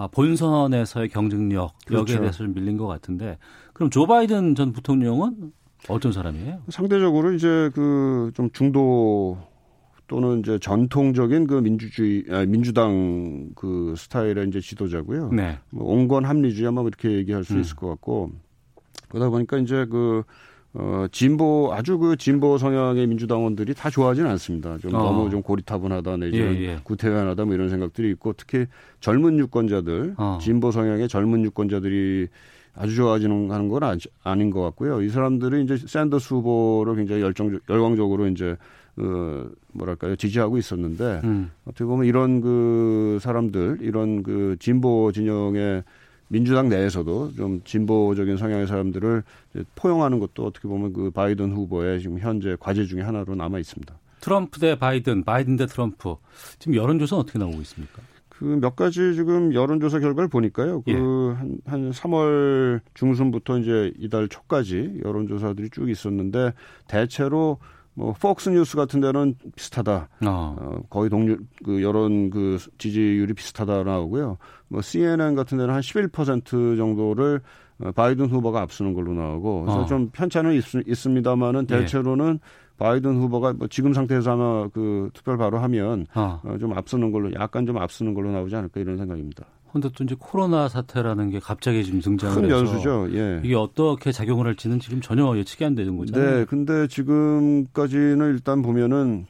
[0.00, 2.00] 아, 본선에서의 경쟁력 그렇죠.
[2.02, 3.38] 여기에 대해서 좀 밀린 것 같은데
[3.72, 5.52] 그럼 조 바이든 전 부통령은
[5.88, 6.62] 어떤 사람이에요?
[6.68, 9.38] 상대적으로 이제 그 좀 중도
[10.06, 15.30] 또는 이제 전통적인 그 민주주의 아, 민주당 그 스타일의 이제 지도자고요.
[15.32, 15.58] 네.
[15.70, 17.60] 뭐 온건 합리주의 아마 이렇게 얘기할 수 음.
[17.60, 18.32] 있을 것 같고
[19.08, 20.24] 그러다 보니까 이제 그
[20.72, 24.78] 어, 진보, 아주 그 진보 성향의 민주당원들이 다 좋아하지는 않습니다.
[24.78, 25.02] 좀 어.
[25.02, 26.80] 너무 좀 고리타분하다 내지는 예, 예.
[26.84, 28.66] 구태환하다 뭐 이런 생각들이 있고 특히
[29.00, 30.38] 젊은 유권자들, 어.
[30.40, 32.28] 진보 성향의 젊은 유권자들이
[32.74, 35.02] 아주 좋아하지는 하는 건 아닌 것 같고요.
[35.02, 38.56] 이 사람들이 이제 샌더스 후보를 굉장히 열정, 열광적으로 이제
[38.96, 41.50] 어, 뭐랄까요 지지하고 있었는데 음.
[41.64, 45.82] 어떻게 보면 이런 그 사람들, 이런 그 진보 진영의
[46.30, 49.24] 민주당 내에서도 좀 진보적인 성향의 사람들을
[49.74, 53.92] 포용하는 것도 어떻게 보면 그 바이든 후보의 지금 현재 과제 중에 하나로 남아 있습니다.
[54.20, 56.14] 트럼프 대 바이든, 바이든 대 트럼프.
[56.60, 58.00] 지금 여론조사는 어떻게 나오고 있습니까?
[58.28, 60.80] 그 몇 가지 지금 여론조사 결과를 보니까요.
[60.82, 61.70] 그 한한 예.
[61.70, 66.54] 한 3월 중순부터 이제 이달 초까지 여론조사들이 쭉 있었는데
[66.88, 67.58] 대체로
[68.00, 70.08] 뭐 폭스 뉴스 같은 데는 비슷하다.
[70.26, 70.56] 어.
[70.58, 74.38] 어 거의 동률 그 여론 그 지지율이 비슷하다 나오고요.
[74.68, 77.42] 뭐 CNN 같은 데는 한 11% 정도를
[77.82, 79.86] 어, 바이든 후보가 앞서는 걸로 나오고 그래서 어.
[79.86, 81.78] 좀 편차는 있, 있습니다만은 예.
[81.80, 82.76] 대체로는 예.
[82.78, 86.40] 바이든 후보가 뭐 지금 상태에서 아마 그 투표를 바로 하면 어.
[86.42, 89.44] 어, 좀 앞서는 걸로 약간 좀 앞서는 걸로 나오지 않을까 이런 생각입니다.
[89.72, 93.08] 근데 또 이제 코로나 사태라는 게 갑자기 지금 등장을 큰 해서 연수죠.
[93.12, 93.40] 예.
[93.44, 96.38] 이게 어떻게 작용을 할지는 지금 전혀 예측이 안 되는 거잖아요.
[96.38, 99.26] 네, 근데 지금까지는 일단 보면은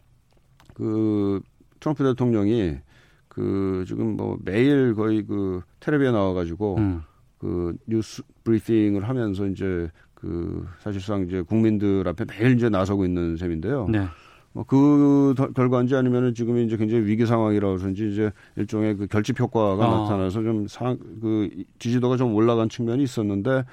[0.74, 1.40] 그
[1.79, 2.76] 트럼프 대통령이
[3.29, 7.03] 그 지금 뭐 매일 거의 그 텔레비에 나와가지고 음.
[7.38, 13.88] 그 뉴스 브리핑을 하면서 이제 그 사실상 이제 국민들 앞에 매일 이제 나서고 있는 셈인데요.
[13.88, 14.07] 네.
[14.53, 20.03] 뭐그 결과인지 아니면은 지금 이제 굉장히 위기 상황이라서인지 이제 일종의 그 결집 효과가 어.
[20.03, 23.65] 나타나서 좀상그 지지도가 좀 올라간 측면이 있었는데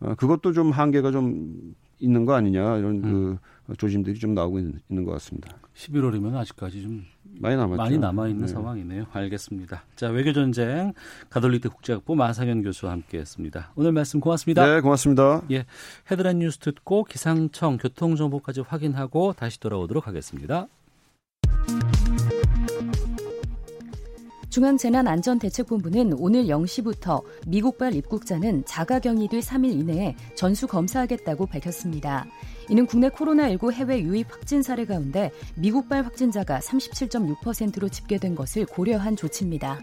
[0.00, 3.02] 어, 그것도 좀 한계가 좀 있는 거 아니냐 이런 음.
[3.02, 3.38] 그
[3.74, 5.56] 조짐들이 좀 나오고 있는, 있는 것 같습니다.
[5.74, 7.04] 11월이면 아직까지 좀
[7.38, 7.76] 많이 남았죠.
[7.76, 8.52] 많이 남아 있는 네.
[8.52, 9.06] 상황이네요.
[9.12, 9.82] 알겠습니다.
[9.94, 10.92] 자 외교 전쟁
[11.30, 13.72] 가톨릭대 국제학부 마상현 교수와 함께했습니다.
[13.76, 14.66] 오늘 말씀 고맙습니다.
[14.66, 15.42] 네, 고맙습니다.
[15.50, 15.66] 예,
[16.10, 20.68] 헤드라인 뉴스 듣고 기상청 교통 정보까지 확인하고 다시 돌아오도록 하겠습니다.
[24.56, 32.24] 중앙재난안전대책본부는 오늘 0시부터 미국발 입국자는 자가격리될 3일 이내에 전수 검사하겠다고 밝혔습니다.
[32.68, 39.80] 이는 국내 코로나19 해외 유입 확진 사례 가운데 미국발 확진자가 37.6%로 집계된 것을 고려한 조치입니다.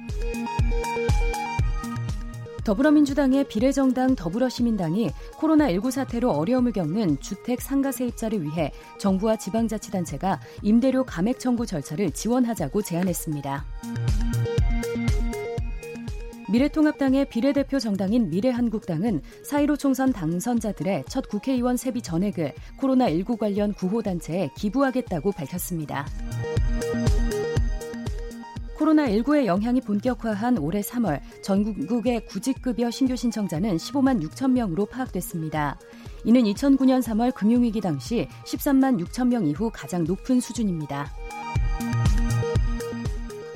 [2.63, 11.39] 더불어민주당의 비례정당 더불어시민당이 코로나19 사태로 어려움을 겪는 주택 상가 세입자를 위해 정부와 지방자치단체가 임대료 감액
[11.39, 13.65] 청구 절차를 지원하자고 제안했습니다.
[16.53, 25.31] 미래통합당의 비례대표 정당인 미래한국당은 4.15 총선 당선자들의 첫 국회의원 세비 전액을 코로나19 관련 구호단체에 기부하겠다고
[25.31, 26.05] 밝혔습니다.
[28.77, 35.79] 코로나19의 영향이 본격화한 올해 3월 전국의 구직급여 신규 신청자는 15만 6천 명으로 파악됐습니다.
[36.23, 41.11] 이는 2009년 3월 금융위기 당시 13만 6천 명 이후 가장 높은 수준입니다.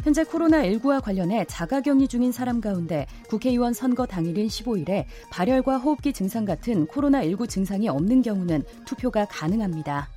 [0.08, 6.88] 현재 코로나19와 관련해 자가격리 중인 사람 가운데 국회의원 선거 당일인 15일에 발열과 호흡기 증상 같은
[6.88, 10.08] 코로나19 증상이 없는 경우는 투표가 가능합니다.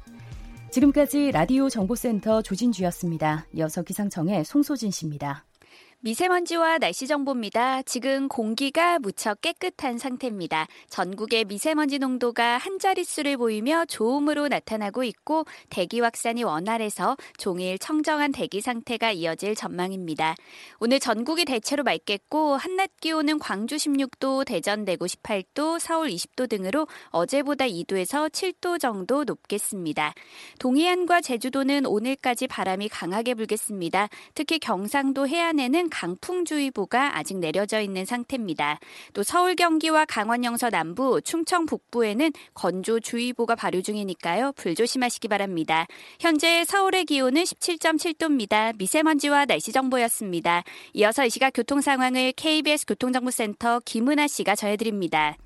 [0.70, 3.46] 지금까지 라디오 정보센터 조진주였습니다.
[3.54, 5.44] 이어서 기상청의 송소진 씨입니다.
[6.02, 7.82] 미세먼지와 날씨 정보입니다.
[7.82, 10.66] 지금 공기가 무척 깨끗한 상태입니다.
[10.88, 18.62] 전국의 미세먼지 농도가 한 자릿수를 보이며 좋음으로 나타나고 있고 대기 확산이 원활해서 종일 청정한 대기
[18.62, 20.36] 상태가 이어질 전망입니다.
[20.78, 27.66] 오늘 전국이 대체로 맑겠고 한낮 기온은 광주 16도, 대전 대구 18도, 서울 20도 등으로 어제보다
[27.66, 30.14] 2도에서 7도 정도 높겠습니다.
[30.60, 34.08] 동해안과 제주도는 오늘까지 바람이 강하게 불겠습니다.
[34.32, 38.78] 특히 경상도 해안에는 강풍주의보가 아직 내려져 있는 상태입니다.
[39.12, 44.52] 또 서울 경기와 강원 영서 남부, 충청 북부에는 건조주의보가 발효 중이니까요.
[44.52, 45.86] 불조심하시기 바랍니다.
[46.18, 48.76] 현재 서울의 기온은 17.7도입니다.
[48.78, 50.62] 미세먼지와 날씨 정보였습니다.
[50.94, 55.36] 이어서 이 시각 교통 상황을 KBS 교통정보센터 김은아 씨가 전해드립니다.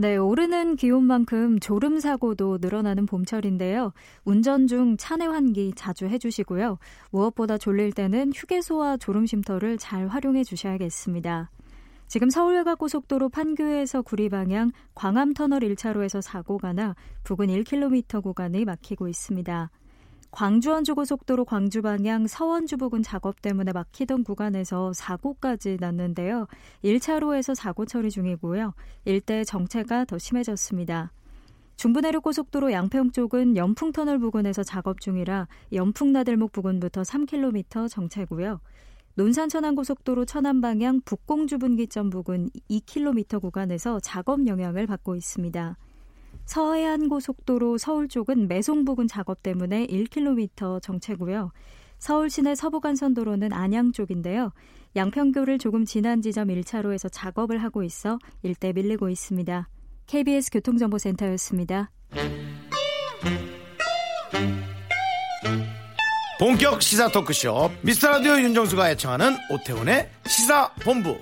[0.00, 3.92] 네, 오르는 기온만큼 졸음 사고도 늘어나는 봄철인데요.
[4.24, 6.78] 운전 중 차내 환기 자주 해주시고요.
[7.10, 11.50] 무엇보다 졸릴 때는 휴게소와 졸음 쉼터를 잘 활용해 주셔야겠습니다.
[12.06, 19.68] 지금 서울외곽고속도로 판교에서 구리 방향 광암터널 1차로에서 사고가 나 부근 1km 구간이 막히고 있습니다.
[20.30, 26.46] 광주 원주고속도로 광주 방향 서원주 부근 작업 때문에 막히던 구간에서 사고까지 났는데요.
[26.84, 28.74] 1차로에서 사고 처리 중이고요.
[29.04, 31.12] 일대 정체가 더 심해졌습니다.
[31.76, 38.60] 중부내륙고속도로 양평 쪽은 연풍터널 부근에서 작업 중이라 연풍나들목 부근부터 3km 정체고요.
[39.14, 45.76] 논산 천안고속도로 천안 방향 북공주 분기점 부근 2km 구간에서 작업 영향을 받고 있습니다.
[46.48, 51.52] 서해안 고속도로 서울 쪽은 매송 부근 작업 때문에 1km 정체고요.
[51.98, 54.52] 서울 시내 서부간선도로는 안양 쪽인데요.
[54.96, 59.68] 양평교를 조금 지난 지점 1차로에서 작업을 하고 있어 일대 밀리고 있습니다.
[60.06, 61.90] KBS 교통정보센터였습니다.
[66.40, 71.18] 본격 시사 토크쇼 미스터라디오 윤정수가 애청하는 오태훈의 시사본부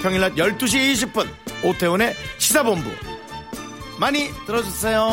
[0.00, 2.88] 평일낮 12시 20분 오태훈의 시사본부
[3.98, 5.08] 많이 들어주세요.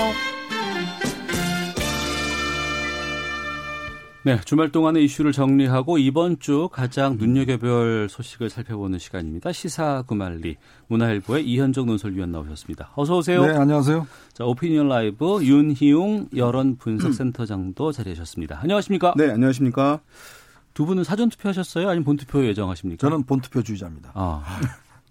[4.26, 9.52] 네, 주말 동안의 이슈를 정리하고 이번 주 가장 눈여겨볼 소식을 살펴보는 시간입니다.
[9.52, 10.56] 시사 구말리
[10.88, 12.92] 문화일보의 이현정 논설위원 나오셨습니다.
[12.96, 13.46] 어서 오세요.
[13.46, 14.08] 네, 안녕하세요.
[14.32, 18.60] 자, 오피니언 라이브 윤희용 여론 분석센터장도 자리하셨습니다.
[18.62, 19.14] 안녕하십니까?
[19.18, 20.00] 네, 안녕하십니까?
[20.74, 21.90] 두 분은 사전 투표하셨어요?
[21.90, 23.06] 아니면 본투표 예정하십니까?
[23.06, 24.12] 저는 본투표주의자입니다.
[24.16, 24.44] 아.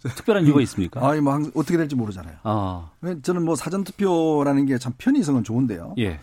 [0.08, 1.06] 특별한 이유가 있습니까?
[1.08, 2.36] 아니 뭐 어떻게 될지 모르잖아요.
[2.42, 2.90] 아.
[3.22, 5.94] 저는 뭐 사전 투표라는 게 참 편의성은 좋은데요.
[5.98, 6.18] 예.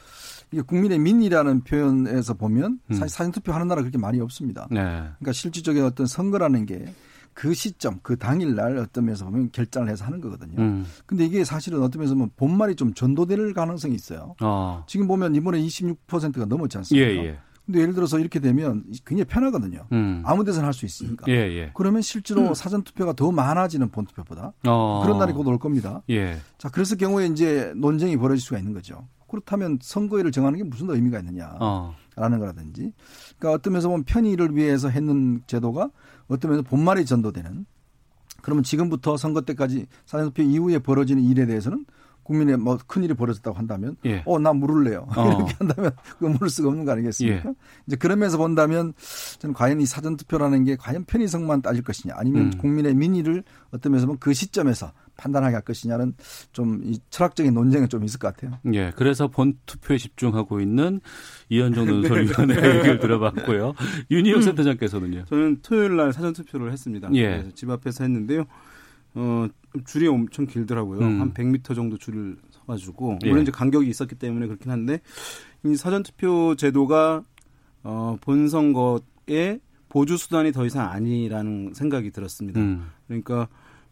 [0.51, 2.93] 이게 국민의 민이라는 표현에서 보면 음.
[2.93, 4.67] 사실 사전 투표하는 나라 그렇게 많이 없습니다.
[4.71, 4.81] 네.
[4.81, 6.93] 그러니까 실질적인 어떤 선거라는 게
[7.39, 10.55] 그 시점, 그 당일날 어떤 면에서 보면 결정을 해서 하는 거거든요.
[10.57, 10.85] 음.
[11.05, 14.35] 근데 이게 사실은 어떤 면에서 보면 본말이 좀 전도될 가능성이 있어요.
[14.39, 14.83] 아.
[14.87, 17.09] 지금 보면 이번에 26%가 넘었지 않습니까?
[17.09, 17.39] 예, 예.
[17.69, 19.85] 근데 예를 들어서 이렇게 되면 굉장히 편하거든요.
[19.91, 20.23] 음.
[20.25, 21.25] 아무 데서나 할 수 있으니까.
[21.27, 21.71] 예, 예.
[21.75, 22.53] 그러면 실제로 음.
[22.55, 25.01] 사전 투표가 더 많아지는 본 투표보다 어.
[25.03, 26.01] 그런 날이 곧 올 겁니다.
[26.09, 26.37] 예.
[26.57, 29.07] 자, 그래서 경우에 이제 논쟁이 벌어질 수가 있는 거죠.
[29.27, 31.93] 그렇다면 선거일을 정하는 게 무슨 의미가 있느냐라는 어.
[32.17, 32.91] 거라든지.
[33.37, 35.91] 그러니까 어떤 면에서 보면 편의를 위해서 했는 제도가
[36.27, 37.67] 어떤 면에서 본말이 전도되는
[38.41, 41.85] 그러면 지금부터 선거 때까지 사전투표 이후에 벌어지는 일에 대해서는
[42.29, 44.23] 국민의 뭐 큰일이 벌어졌다고 한다면 예.
[44.25, 45.25] 어나 물을래요 어.
[45.37, 47.49] 이렇게 한다면 그 물을 수가 없는 거 아니겠습니까?
[47.49, 47.53] 예.
[47.87, 48.93] 이제 그러면서 본다면
[49.39, 52.57] 저는 과연 이 사전 투표라는 게 과연 편의성만 따질 것이냐 아니면 음.
[52.57, 56.13] 국민의 민의를 어떤 면에서 보면 그 시점에서 판단하게 할 것이냐는
[56.53, 58.57] 좀 이 철학적인 논쟁은 좀 있을 것 같아요.
[58.73, 61.01] 예, 그래서 본 투표에 집중하고 있는
[61.49, 62.75] 이현정 논설위원의 네.
[62.77, 63.73] 얘기를 들어봤고요.
[64.11, 64.41] 윤희영 음.
[64.41, 65.25] 센터장께서는요.
[65.25, 67.09] 저는 토요일 날 사전 투표를 했습니다.
[67.15, 67.49] 예.
[67.55, 68.45] 집 앞에서 했는데요.
[69.15, 69.47] 어,
[69.85, 70.99] 줄이 엄청 길더라고요.
[70.99, 71.21] 음.
[71.21, 73.41] 한 100m 정도 줄을 서가지고 물론 예.
[73.43, 75.01] 이제 간격이 있었기 때문에 그렇긴 한데
[75.65, 77.23] 이 사전 투표 제도가
[77.83, 82.59] 어, 본선거에 보조 수단이 더 이상 아니라는 생각이 들었습니다.
[82.59, 82.87] 음.
[83.07, 83.47] 그러니까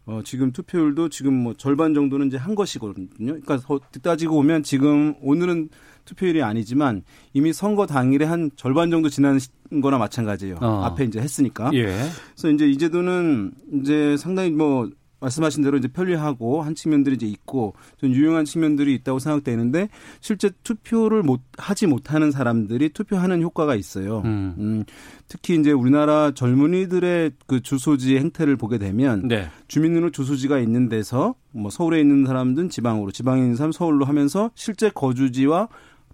[0.06, 3.08] 어, 지금 투표율도 지금 뭐 절반 정도는 이제 한 것이거든요.
[3.18, 3.58] 그러니까
[4.02, 5.68] 따지고 보면 지금 오늘은
[6.06, 7.02] 투표율이 아니지만
[7.34, 9.38] 이미 선거 당일에 한 절반 정도 지난
[9.82, 10.56] 거나 마찬가지예요.
[10.62, 10.84] 어.
[10.84, 11.70] 앞에 이제 했으니까.
[11.74, 11.84] 예.
[11.84, 14.88] 그래서 이제 이 제도는 이제 상당히 뭐
[15.20, 19.88] 말씀하신 대로 이제 편리하고 한 측면들이 이제 있고 좀 유용한 측면들이 있다고 생각되는데
[20.20, 24.22] 실제 투표를 못 하지 못하는 사람들이 투표하는 효과가 있어요.
[24.24, 24.54] 음.
[24.58, 24.84] 음
[25.26, 29.48] 특히 이제 우리나라 젊은이들의 그 주소지 행태를 보게 되면 네.
[29.66, 34.90] 주민등록 주소지가 있는 데서 뭐 서울에 있는 사람들은 지방으로 지방에 있는 사람 서울로 하면서 실제
[34.90, 35.68] 거주지와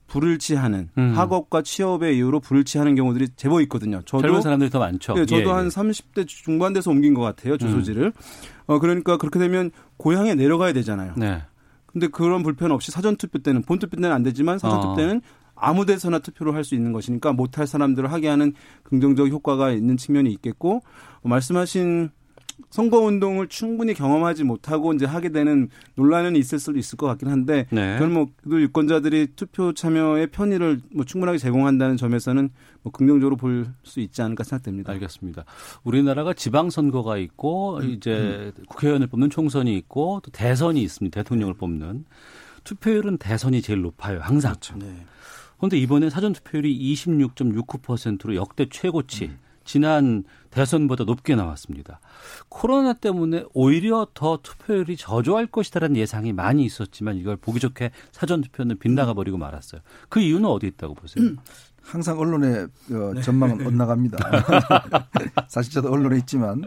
[0.07, 1.13] 불일치하는 음.
[1.17, 4.03] 학업과 취업의 이유로 불일치하는 경우들이 제법 있거든요.
[4.05, 5.15] 저도 젊은 사람들이 더 많죠.
[5.15, 5.69] 네, 저도 예, 한 예.
[5.69, 8.07] 30대 중반 돼서 옮긴 것 같아요 주소지를.
[8.07, 8.13] 음.
[8.67, 11.15] 어 그러니까 그렇게 되면 고향에 내려가야 되잖아요.
[11.17, 11.43] 네.
[11.87, 14.97] 근데 그런 불편 없이 사전 투표 때는 본 투표 때는 안 되지만 사전 투표 어.
[14.97, 15.21] 때는
[15.55, 20.31] 아무 데서나 투표를 할 수 있는 것이니까 못할 사람들을 하게 하는 긍정적 효과가 있는 측면이
[20.33, 20.83] 있겠고
[21.23, 22.11] 어, 말씀하신
[22.71, 27.67] 선거 운동을 충분히 경험하지 못하고 이제 하게 되는 논란은 있을 수도 있을 것 같긴 한데
[27.71, 27.99] 네.
[27.99, 32.51] 그건 뭐 유권자들이 투표 참여의 편의를 뭐 충분하게 제공한다는 점에서는
[32.83, 34.93] 뭐 긍정적으로 볼 수 있지 않을까 생각됩니다.
[34.93, 35.45] 알겠습니다.
[35.85, 37.91] 우리나라가 지방 선거가 있고 음.
[37.91, 38.65] 이제 음.
[38.69, 41.23] 국회의원을 뽑는 총선이 있고 또 대선이 있습니다.
[41.23, 42.05] 대통령을 뽑는
[42.65, 44.21] 투표율은 대선이 제일 높아요.
[44.21, 44.53] 항상.
[44.53, 44.77] 그렇죠.
[44.79, 45.05] 네.
[45.59, 49.27] 그런데 이번에 사전 투표율이 26.69%로 역대 최고치.
[49.27, 49.39] 음.
[49.65, 52.01] 지난 대선보다 높게 나왔습니다.
[52.49, 58.79] 코로나 때문에 오히려 더 투표율이 저조할 것이다라는 예상이 많이 있었지만 이걸 보기 좋게 사전 투표는
[58.79, 59.81] 빗나가 버리고 말았어요.
[60.09, 61.25] 그 이유는 어디 있다고 보세요?
[61.25, 61.37] 음,
[61.83, 63.67] 항상 언론의 어, 전망은 네.
[63.67, 64.19] 엇나갑니다.
[65.49, 66.63] 사실 저도 언론에 있지만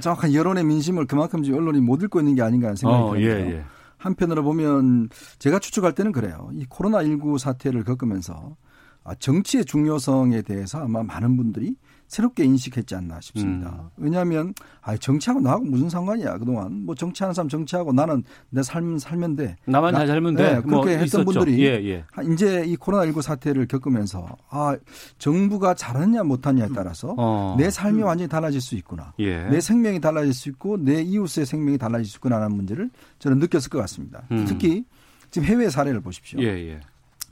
[0.00, 3.40] 정확한 여론의 민심을 그만큼 지금 언론이 못 읽고 있는 게 아닌가 하는 생각이 어, 듭니다.
[3.40, 3.64] 예, 예.
[3.98, 5.08] 한편으로 보면
[5.40, 6.50] 제가 추측할 때는 그래요.
[6.54, 8.65] 이 코로나19 사태를 겪으면서 아,
[9.14, 11.76] 정치의 중요성에 대해서 아마 많은 분들이
[12.08, 13.70] 새롭게 인식했지 않나 싶습니다.
[13.82, 13.88] 음.
[13.96, 19.34] 왜냐하면 아 정치하고 나하고 무슨 상관이야 그동안 뭐 정치하는 사람 정치하고 나는 내 삶 살면
[19.34, 19.56] 돼.
[19.64, 20.42] 나만 잘 살면 돼.
[20.42, 21.24] 네, 그렇게 뭐 했던 있었죠.
[21.24, 22.04] 분들이 예, 예.
[22.32, 24.76] 이제 이 코로나19 사태를 겪으면서 아
[25.18, 27.56] 정부가 잘하냐 못하냐에 따라서 어.
[27.58, 29.12] 내 삶이 완전히 달라질 수 있구나.
[29.18, 29.42] 예.
[29.48, 32.88] 내 생명이 달라질 수 있고 내 이웃의 생명이 달라질 수 있구나라는 문제를
[33.18, 34.22] 저는 느꼈을 것 같습니다.
[34.30, 34.44] 음.
[34.46, 34.84] 특히
[35.32, 36.40] 지금 해외 사례를 보십시오.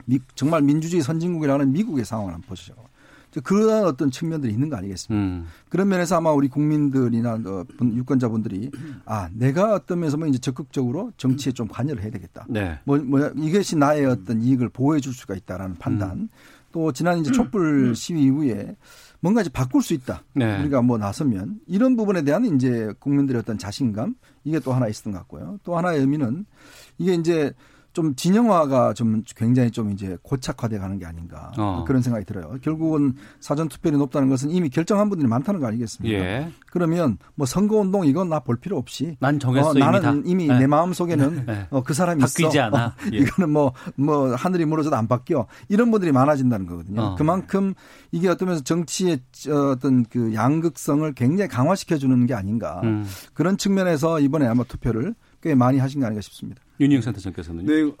[0.05, 2.73] 미, 정말 민주주의 선진국이라는 미국의 상황을 한번 보시죠.
[3.43, 5.21] 그런 어떤 측면들이 있는 거 아니겠습니까?
[5.21, 5.45] 음.
[5.69, 8.71] 그런 면에서 아마 우리 국민들이나 어, 유권자분들이
[9.05, 12.45] 아 내가 어떤 면에서 뭐 이제 적극적으로 정치에 좀 관여를 해야 되겠다.
[12.49, 12.79] 네.
[12.85, 16.11] 뭐, 뭐 이것이 나의 어떤 이익을 보호해 줄 수가 있다라는 판단.
[16.11, 16.29] 음.
[16.71, 17.93] 또 지난 이제 촛불 음.
[17.93, 18.75] 시위 이후에
[19.21, 20.23] 뭔가 이제 바꿀 수 있다.
[20.33, 20.59] 네.
[20.59, 25.19] 우리가 뭐 나서면 이런 부분에 대한 이제 국민들의 어떤 자신감 이게 또 하나 있었던 것
[25.19, 25.57] 같고요.
[25.63, 26.45] 또 하나의 의미는
[26.97, 27.53] 이게 이제
[27.95, 31.85] 좀 진영화가 좀 굉장히 좀 이제 고착화돼 가는 게 아닌가 어.
[31.87, 32.57] 그런 생각이 들어요.
[32.61, 36.19] 결국은 사전 투표율이 높다는 것은 이미 결정한 분들이 많다는 거 아니겠습니까?
[36.19, 36.51] 예.
[36.71, 40.59] 그러면 뭐 선거 운동 이건 나 볼 필요 없이 난 정했어 어, 나는 이미 네.
[40.59, 41.67] 내 마음 속에는 네.
[41.71, 42.61] 어, 그 사람이 바뀌지 있어.
[42.65, 42.95] 않아.
[43.13, 43.17] 예.
[43.17, 47.01] 이거는 뭐뭐 뭐 하늘이 무너져도 안 바뀌어 이런 분들이 많아진다는 거거든요.
[47.01, 47.15] 어.
[47.15, 47.73] 그만큼
[48.11, 49.19] 이게 어떤 면에서 정치의
[49.71, 53.05] 어떤 그 양극성을 굉장히 강화시켜 주는 게 아닌가 음.
[53.33, 56.61] 그런 측면에서 이번에 아마 투표를 꽤 많이 하신 거 아닌가 싶습니다.
[56.79, 57.91] 윤희영 센터장께서는 네,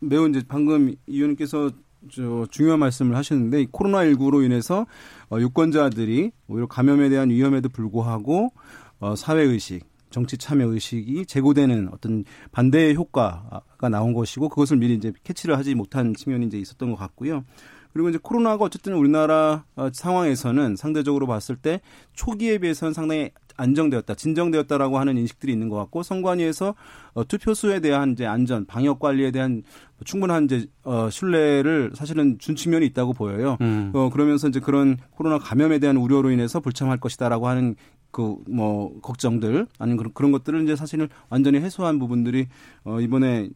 [0.00, 1.70] 매우 이제 방금 이 의원님께서
[2.12, 4.86] 저 중요한 말씀을 하셨는데 코로나19로 인해서
[5.30, 8.52] 어, 유권자들이 오히려 감염에 대한 위험에도 불구하고
[9.00, 15.12] 어, 사회 의식, 정치 참여 의식이 제고되는 어떤 반대의 효과가 나온 것이고 그것을 미리 이제
[15.24, 17.44] 캐치를 하지 못한 측면이 이제 있었던 것 같고요.
[17.92, 21.80] 그리고 이제 코로나가 어쨌든 우리나라 어, 상황에서는 상대적으로 봤을 때
[22.12, 26.74] 초기에 비해서는 상당히 안정되었다, 진정되었다라고 하는 인식들이 있는 것 같고 선관위에서
[27.14, 29.62] 어, 투표수에 대한 이제 안전, 방역 관리에 대한
[30.04, 33.56] 충분한 이제 어, 신뢰를 사실은 준 측면이 있다고 보여요.
[33.60, 33.90] 음.
[33.94, 37.76] 어, 그러면서 이제 그런 코로나 감염에 대한 우려로 인해서 불참할 것이다라고 하는
[38.10, 42.46] 그 뭐 걱정들 아니면 그런 그런 것들을 이제 사실은 완전히 해소한 부분들이
[42.84, 43.50] 어 이번에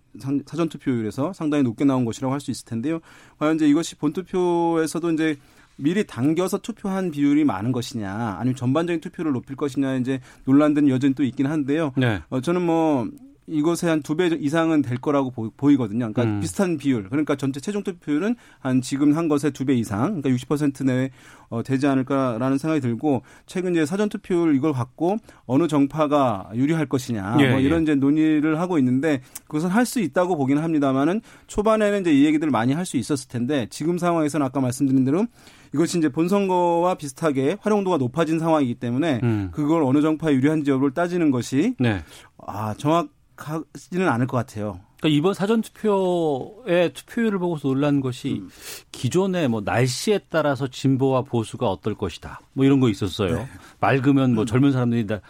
[0.47, 2.99] 사전 투표율에서 상당히 높게 나온 것이라고 할 수 있을 텐데요.
[3.39, 5.37] 과연 이제 이것이 본 투표에서도 이제
[5.79, 11.23] 미리 당겨서 투표한 비율이 많은 것이냐 아니면 전반적인 투표를 높일 것이냐 이제 논란들은 여전히 또
[11.23, 11.93] 있긴 한데요.
[11.97, 12.21] 네.
[12.31, 13.09] 어, 저는 뭐
[13.51, 16.41] 이것의 한두 배 이상은 될 거라고 보, 이거든요 그러니까 음.
[16.41, 17.09] 비슷한 비율.
[17.09, 21.11] 그러니까 전체 최종 투표율은 한 지금 한 것의 두 배 이상, 그러니까 60% 내외
[21.49, 25.17] 어, 되지 않을까라는 생각이 들고 최근 이제 사전 투표율 이걸 갖고
[25.47, 27.83] 어느 정파가 유리할 것이냐 예, 뭐 이런 예.
[27.85, 32.75] 이제 논의를 하고 있는데 그것은 할 수 있다고 보기는 합니다만은 초반에는 이제 이 얘기들을 많이
[32.75, 35.27] 할 수 있었을 텐데 지금 상황에서는 아까 말씀드린 대로
[35.75, 39.51] 이것이 이제 본선거와 비슷하게 활용도가 높아진 상황이기 때문에 음.
[39.53, 42.03] 그걸 어느 정파에 유리한지 여부를 따지는 것이 네.
[42.47, 44.81] 아 정확하지는 않을 것 같아요.
[45.01, 48.49] 그러니까 이번 사전 투표의 투표율을 보고서 놀란 것이 음.
[48.91, 52.41] 기존의 뭐 날씨에 따라서 진보와 보수가 어떨 것이다.
[52.53, 53.37] 뭐 이런 거 있었어요.
[53.37, 53.49] 네.
[53.81, 54.47] 맑으면 뭐 음.
[54.47, 55.21] 젊은 사람들이 다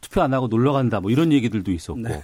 [0.00, 1.00] 투표 안 하고 놀러 간다.
[1.00, 2.00] 뭐 이런 얘기들도 있었고.
[2.00, 2.22] 네.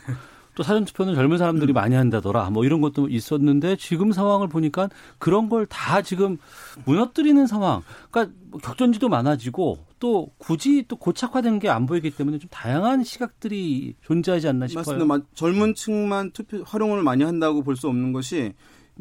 [0.54, 1.74] 또 사전 투표는 젊은 사람들이 음.
[1.74, 2.50] 많이 한다더라.
[2.50, 4.88] 뭐 이런 것도 있었는데 지금 상황을 보니까
[5.18, 6.38] 그런 걸 다 지금
[6.84, 7.82] 무너뜨리는 상황.
[8.10, 13.94] 그러니까 뭐 격전지도 많아지고 또 굳이 또 고착화된 게 안 보이기 때문에 좀 다양한 시각들이
[14.02, 14.98] 존재하지 않나 싶어요.
[15.06, 15.26] 맞습니다.
[15.34, 18.52] 젊은 층만 투표 활용을 많이 한다고 볼 수 없는 것이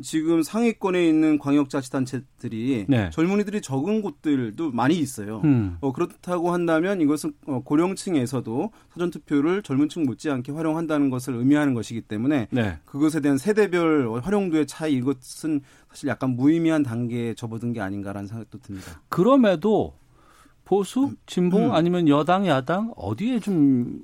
[0.01, 3.09] 지금 상위권에 있는 광역자치단체들이 네.
[3.11, 5.41] 젊은이들이 적은 곳들도 많이 있어요.
[5.43, 5.77] 음.
[5.81, 12.79] 어, 그렇다고 한다면 이것은 어, 고령층에서도 사전투표를 젊은층 못지않게 활용한다는 것을 의미하는 것이기 때문에 네.
[12.85, 19.01] 그것에 대한 세대별 활용도의 차이 이것은 사실 약간 무의미한 단계에 접어든 게 아닌가라는 생각도 듭니다.
[19.09, 19.95] 그럼에도
[20.65, 21.71] 보수, 진보 음.
[21.71, 24.01] 아니면 여당, 야당 어디에 좀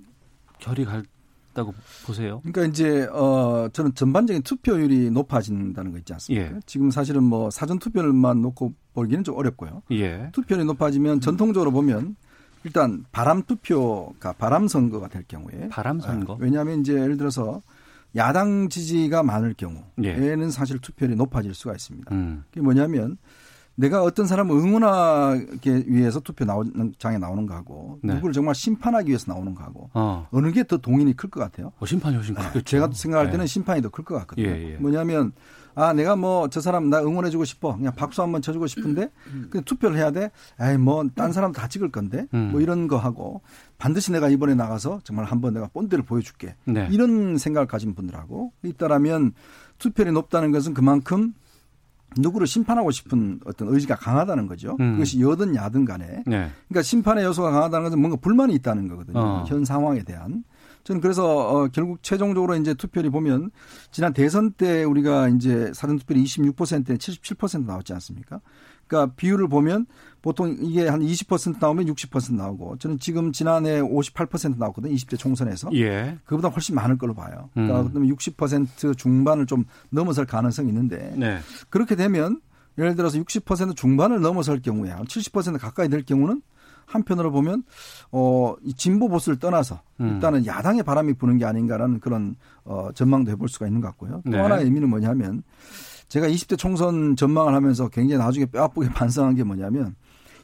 [0.60, 1.04] 결이 갈
[1.52, 1.74] 있다고
[2.06, 2.42] 보세요?
[2.42, 6.56] 그러니까 이제 어 저는 전반적인 투표율이 높아진다는 거 있지 않습니까?
[6.56, 6.60] 예.
[6.66, 9.82] 지금 사실은 뭐 사전 투표를만 놓고 보기는 좀 어렵고요.
[9.92, 10.30] 예.
[10.34, 12.16] 투표율이 높아지면 전통적으로 보면
[12.64, 16.34] 일단 바람 투표가 바람 선거가 될 경우에 바람 선거.
[16.34, 17.62] 아, 왜냐하면 이제 예를 들어서
[18.16, 20.50] 야당 지지가 많을 경우에는 예.
[20.50, 22.14] 사실 투표율이 높아질 수가 있습니다.
[22.14, 22.44] 음.
[22.50, 23.18] 그게 뭐냐면
[23.80, 28.16] 내가 어떤 사람을 응원하기 위해서 투표 나오는 장에 나오는 거하고 네.
[28.16, 30.28] 누구를 정말 심판하기 위해서 나오는 거하고 어.
[30.34, 31.72] 느 게 더 동인이 클 것 같아요.
[31.80, 32.42] 어, 심판이 훨씬 네.
[32.42, 32.64] 크겠죠.
[32.66, 33.48] 제가 생각할 때는 네.
[33.48, 34.48] 심판이 더 클 것 같거든요.
[34.48, 34.78] 예, 예.
[34.78, 35.32] 뭐냐면
[35.76, 39.10] 아 내가 뭐 저 사람 나 응원해주고 싶어 그냥 박수 한번 쳐주고 싶은데
[39.50, 40.32] 그냥 투표를 해야 돼.
[40.60, 42.50] 에이 뭐딴 사람 다 찍을 건데 음.
[42.52, 43.42] 뭐 이런 거 하고
[43.78, 46.56] 반드시 내가 이번에 나가서 정말 한번 내가 본드를 보여줄게.
[46.66, 46.90] 네.
[46.92, 49.32] 이런 생각을 가진 분들하고 있다라면
[49.78, 51.34] 투표율이 높다는 것은 그만큼
[52.18, 54.76] 누구를 심판하고 싶은 어떤 의지가 강하다는 거죠.
[54.80, 54.94] 음.
[54.94, 56.24] 그것이 여든 야든 간에.
[56.26, 56.50] 네.
[56.68, 59.20] 그러니까 심판의 요소가 강하다는 것은 뭔가 불만이 있다는 거거든요.
[59.20, 59.44] 어.
[59.48, 60.44] 현 상황에 대한.
[60.84, 63.52] 저는 그래서 어 결국 최종적으로 이제 투표율이 보면
[63.92, 68.42] 지난 대선 때 우리가 이제 사전 투표율이 26%에 77% 나왔지 않습니까?
[68.90, 69.86] 그러니까 비율을 보면
[70.22, 74.94] 보통 이게 한 20% 나오면 60% 나오고 저는 지금 지난해 58% 나왔거든요.
[74.96, 75.70] 20대 총선에서.
[75.76, 76.18] 예.
[76.26, 77.50] 그보다 훨씬 많을 걸로 봐요.
[77.54, 77.90] 그러니까 음.
[77.90, 81.38] 그러면 60% 중반을 좀 넘어설 가능성이 있는데 네.
[81.70, 82.42] 그렇게 되면
[82.78, 86.42] 예를 들어서 60% 중반을 넘어설 경우에 한 70% 가까이 될 경우는
[86.90, 87.64] 한편으로 보면
[88.12, 90.14] 어, 이 진보 보수를 떠나서 음.
[90.14, 92.36] 일단은 야당의 바람이 부는 게 아닌가라는 그런
[92.66, 94.22] 어, 전망도 해볼 수가 있는 것 같고요.
[94.26, 94.40] 또 네.
[94.40, 95.44] 하나의 의미는 뭐냐면
[96.08, 99.96] 제가 20대 총선 전망을 하면서 굉장히 나중에 뼈아프게 반성한 게 뭐냐면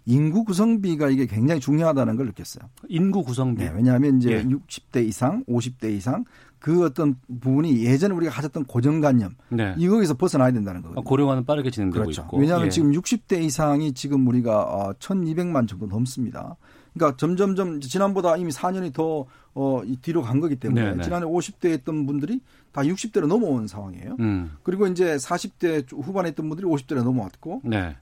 [0.05, 2.69] 인구 구성비가 이게 굉장히 중요하다는 걸 느꼈어요.
[2.87, 3.63] 인구 구성비.
[3.63, 4.43] 네, 왜냐하면 이제 예.
[4.43, 6.23] 60대 이상, 50대 이상
[6.65, 9.75] 그 어떤 부분이 예전에 우리가 가졌던 고정관념 네.
[9.77, 11.03] 이거에서 벗어나야 된다는 거거든요.
[11.03, 12.23] 고령화는 빠르게 진행되고 그렇죠.
[12.23, 12.39] 있고.
[12.39, 12.69] 왜냐하면 예.
[12.71, 16.55] 지금 60대 이상이 지금 우리가 1,200만 어, 정도 넘습니다.
[16.95, 20.95] 그러니까 점점점 지난보다 이미 4년이 더 어, 뒤로 간 거기 때문에 네네.
[20.95, 21.03] 네.
[21.03, 22.41] 지난해 50대에 있던 분들이
[22.71, 24.17] 다 60대로 넘어온 상황이에요.
[24.19, 24.57] 음.
[24.63, 27.95] 그리고 이제 40대 후반에 있던 분들이 50대로 넘어왔고 네.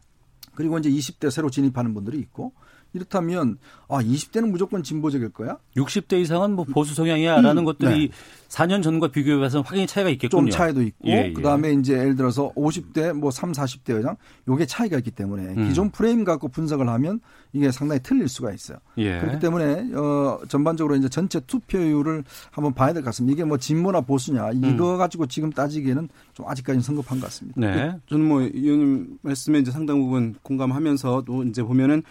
[0.56, 2.54] 그리고 이제 20대 새로 진입하는 분들이 있고
[2.94, 5.58] 이렇다면 아 20대는 무조건 진보적일 거야?
[5.76, 8.14] 60대 이상은 뭐 보수 성향이야라는 음, 것들이 네.
[8.50, 10.42] 4년 전과 비교해서 확연히 차이가 있겠군요.
[10.42, 11.34] 좀 차이도 있고 예, 예.
[11.34, 14.16] 그다음에 이제 예를 들어서 50대 뭐 3, 40대 여장
[14.48, 15.68] 요게 차이가 있기 때문에 음.
[15.68, 17.20] 기존 프레임 갖고 분석을 하면
[17.52, 18.78] 이게 상당히 틀릴 수가 있어요.
[18.98, 19.20] 예.
[19.20, 23.34] 그렇기 때문에 어 전반적으로 이제 전체 투표율을 한번 봐야 될 것 같습니다.
[23.34, 24.98] 이게 뭐 진보나 보수냐 이거 음.
[24.98, 27.60] 가지고 지금 따지기에는 좀 아직까지는 성급한 것 같습니다.
[27.60, 27.96] 네.
[28.08, 32.04] 저는 뭐 의원님 말씀에 이제 상당 부분 공감하면서도 이제 보면은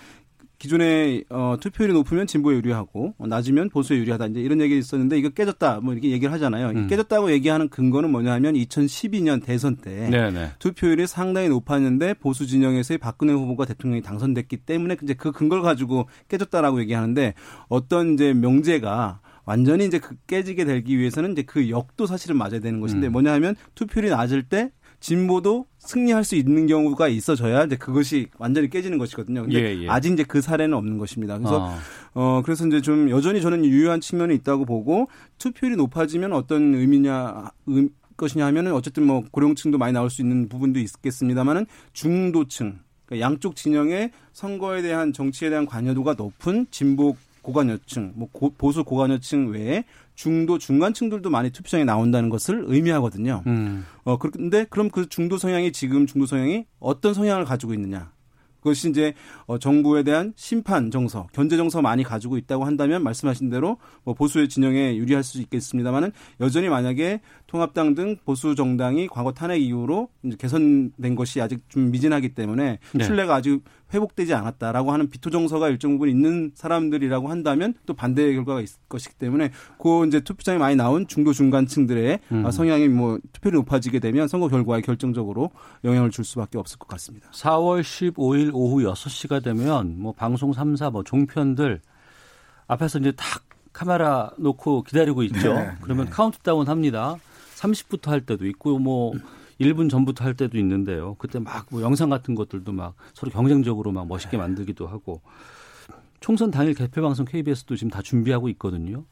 [0.62, 5.28] 기존에 어, 투표율이 높으면 진보에 유리하고 어, 낮으면 보수에 유리하다 이제 이런 얘기 있었는데 이거
[5.30, 6.68] 깨졌다 뭐 이렇게 얘기를 하잖아요.
[6.68, 6.86] 음.
[6.86, 10.52] 깨졌다고 얘기하는 근거는 뭐냐하면 2012년 대선 때 네네.
[10.60, 16.80] 투표율이 상당히 높았는데 보수 진영에서의 박근혜 후보가 대통령이 당선됐기 때문에 이제 그 근거를 가지고 깨졌다라고
[16.82, 17.34] 얘기하는데
[17.68, 22.78] 어떤 이제 명제가 완전히 이제 그 깨지게 되기 위해서는 이제 그 역도 사실은 맞아야 되는
[22.78, 23.12] 것인데 음.
[23.12, 24.70] 뭐냐 하면 투표율이 낮을 때
[25.02, 29.42] 진보도 승리할 수 있는 경우가 있어져야 이제 그것이 완전히 깨지는 것이거든요.
[29.42, 29.88] 근데 예, 예.
[29.88, 31.38] 아직 이제 그 사례는 없는 것입니다.
[31.38, 31.78] 그래서 어.
[32.14, 37.88] 어 그래서 이제 좀 여전히 저는 유효한 측면이 있다고 보고 투표율이 높아지면 어떤 의미냐 의,
[38.16, 44.12] 것이냐 하면은 어쨌든 뭐 고령층도 많이 나올 수 있는 부분도 있겠습니다만은 중도층 그러니까 양쪽 진영의
[44.32, 49.84] 선거에 대한 정치에 대한 관여도가 높은 진보 고관여층, 뭐 고, 보수 고관여층 외에
[50.14, 53.42] 중도 중간층들도 많이 투표장에 나온다는 것을 의미하거든요.
[53.46, 53.84] 음.
[54.04, 58.10] 어 그런데 그럼 그 중도 성향이 지금 중도 성향이 어떤 성향을 가지고 있느냐?
[58.62, 59.12] 그것이 이제
[59.46, 64.48] 어, 정부에 대한 심판 정서, 견제 정서 많이 가지고 있다고 한다면 말씀하신 대로 뭐 보수의
[64.48, 67.20] 진영에 유리할 수 있겠습니다만은 여전히 만약에
[67.52, 73.04] 통합당 등 보수 정당이 과거 탄핵 이후로 이제 개선된 것이 아직 좀 미진하기 때문에 네.
[73.04, 78.62] 신뢰가 아직 회복되지 않았다라고 하는 비토 정서가 일정 부분 있는 사람들이라고 한다면 또 반대의 결과가
[78.62, 82.50] 있을 것이기 때문에 그 이제 투표장에 많이 나온 중도 중간층들의 음.
[82.50, 85.50] 성향이 뭐 투표율이 높아지게 되면 선거 결과에 결정적으로
[85.84, 87.28] 영향을 줄 수밖에 없을 것 같습니다.
[87.32, 91.82] 4월 15일 오후 6시가 되면 뭐 방송 3사 뭐 종편들
[92.66, 93.42] 앞에서 이제 탁
[93.74, 95.52] 카메라 놓고 기다리고 있죠.
[95.52, 96.10] 네, 그러면 네.
[96.12, 97.16] 카운트다운 합니다.
[97.62, 99.12] 30부터 할 때도 있고 뭐
[99.60, 101.14] 1분 전부터 할 때도 있는데요.
[101.18, 105.22] 그때 막 뭐 영상 같은 것들도 막 서로 경쟁적으로 막 멋있게 만들기도 하고
[106.20, 109.04] 총선 당일 개표 방송 KBS도 지금 다 준비하고 있거든요.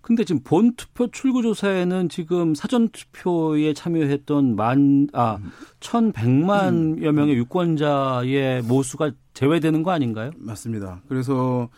[0.00, 5.38] 근데 지금 본 투표 출구 조사에는 지금 사전 투표에 참여했던 만아
[5.80, 10.30] 1,100만여 명의 유권자의 모수가 제외되는 거 아닌가요?
[10.36, 11.02] 맞습니다.
[11.08, 11.68] 그래서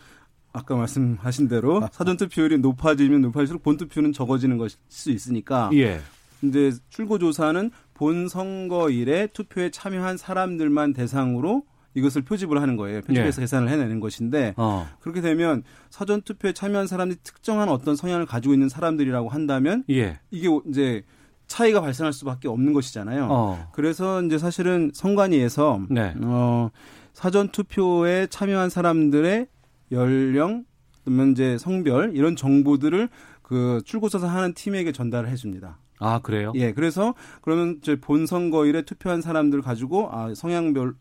[0.53, 6.01] 아까 말씀하신 대로 사전 투표율이 높아지면 높아질수록 본 투표는 적어지는 것일 수 있으니까 예.
[6.39, 13.01] 근데 출구 조사는 본 선거일에 투표에 참여한 사람들만 대상으로 이것을 표집을 하는 거예요.
[13.01, 13.43] 표집해서 예.
[13.43, 14.87] 계산을 해내는 것인데 어.
[15.01, 20.19] 그렇게 되면 사전 투표에 참여한 사람들이 특정한 어떤 성향을 가지고 있는 사람들이라고 한다면 예.
[20.31, 21.03] 이게 이제
[21.47, 23.27] 차이가 발생할 수밖에 없는 것이잖아요.
[23.29, 23.69] 어.
[23.73, 26.15] 그래서 이제 사실은 선관위에서 네.
[26.21, 26.71] 어,
[27.13, 29.47] 사전 투표에 참여한 사람들의
[29.91, 30.65] 연령,
[31.03, 33.09] 그러면 이제 성별 이런 정보들을
[33.41, 35.79] 그 출구조사 하는 팀에게 전달을 해줍니다.
[35.99, 36.51] 아 그래요?
[36.55, 40.95] 예, 그래서 그러면 이제 본 선거일에 투표한 사람들 가지고 아 성향별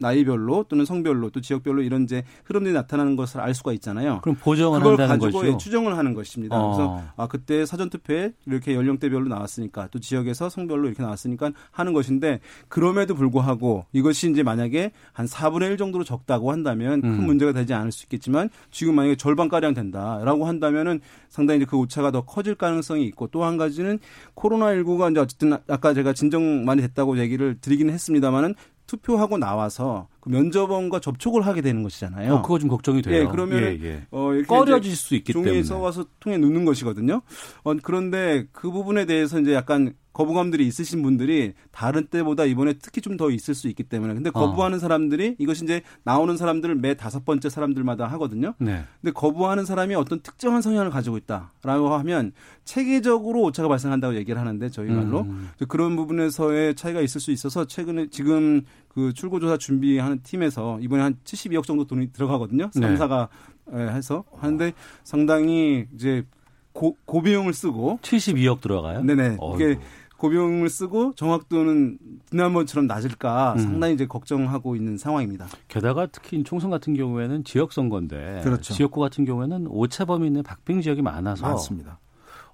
[0.00, 4.20] 나이별로 또는 성별로 또 지역별로 이런 이제 흐름들이 나타나는 것을 알 수가 있잖아요.
[4.22, 6.56] 그럼 보정을 그걸 가지고 추정을 하는 것입니다.
[6.56, 6.74] 어.
[6.74, 12.40] 그래서 아 그때 사전 투표에 이렇게 연령대별로 나왔으니까 또 지역에서 성별로 이렇게 나왔으니까 하는 것인데
[12.68, 17.26] 그럼에도 불구하고 이것이 이제 만약에 한 4분의 1 정도로 적다고 한다면 큰 음.
[17.26, 22.10] 문제가 되지 않을 수 있겠지만 지금 만약에 절반 가량 된다라고 한다면은 상당히 이제 그 오차가
[22.10, 23.98] 더 커질 가능성이 있고 또 한 가지는
[24.34, 28.54] 코로나 19가 이제 어쨌든 아까 제가 진정 많이 됐다고 얘기를 드리기는 했습니다만은
[28.90, 32.34] 투표하고 나와서 그 면접원과 접촉을 하게 되는 것이잖아요.
[32.34, 33.22] 어, 그거 좀 걱정이 돼요.
[33.22, 34.06] 예, 그러면 예, 예.
[34.10, 37.22] 어, 꺼려질 수 있기 종이에 때문에 종이에 써와서 통에 넣는 것이거든요.
[37.64, 43.20] 어, 그런데 그 부분에 대해서 이제 약간 거부감들이 있으신 분들이 다른 때보다 이번에 특히 좀
[43.20, 44.80] 더 있을 수 있기 때문에 근데 거부하는 어.
[44.80, 48.54] 사람들이 이것이 이제 나오는 사람들을 매 다섯 번째 사람들마다 하거든요.
[48.58, 48.82] 네.
[49.00, 52.32] 근데 거부하는 사람이 어떤 특정한 성향을 가지고 있다라고 하면
[52.64, 55.50] 체계적으로 오차가 발생한다고 얘기를 하는데 저희 말로 음.
[55.68, 61.64] 그런 부분에서의 차이가 있을 수 있어서 최근에 지금 그 출구조사 준비하는 팀에서 이번에 한 72억
[61.64, 62.70] 정도 돈이 들어가거든요.
[62.70, 63.28] 3사가
[63.72, 63.88] 네.
[63.88, 64.72] 해서 하는데
[65.04, 66.24] 상당히 이제
[66.72, 69.02] 고, 고비용을 쓰고 72억 들어가요?
[69.02, 69.38] 네네.
[69.54, 69.78] 이게
[70.20, 71.98] 고비용을 쓰고 정확도는
[72.30, 73.58] 지난번처럼 낮을까 음.
[73.58, 75.46] 상당히 이제 걱정하고 있는 상황입니다.
[75.68, 78.74] 게다가 특히 총선 같은 경우에는 지역 선거인데 그렇죠.
[78.74, 81.98] 지역구 같은 경우에는 오차 범위 내 박빙 지역이 많아서 많습니다.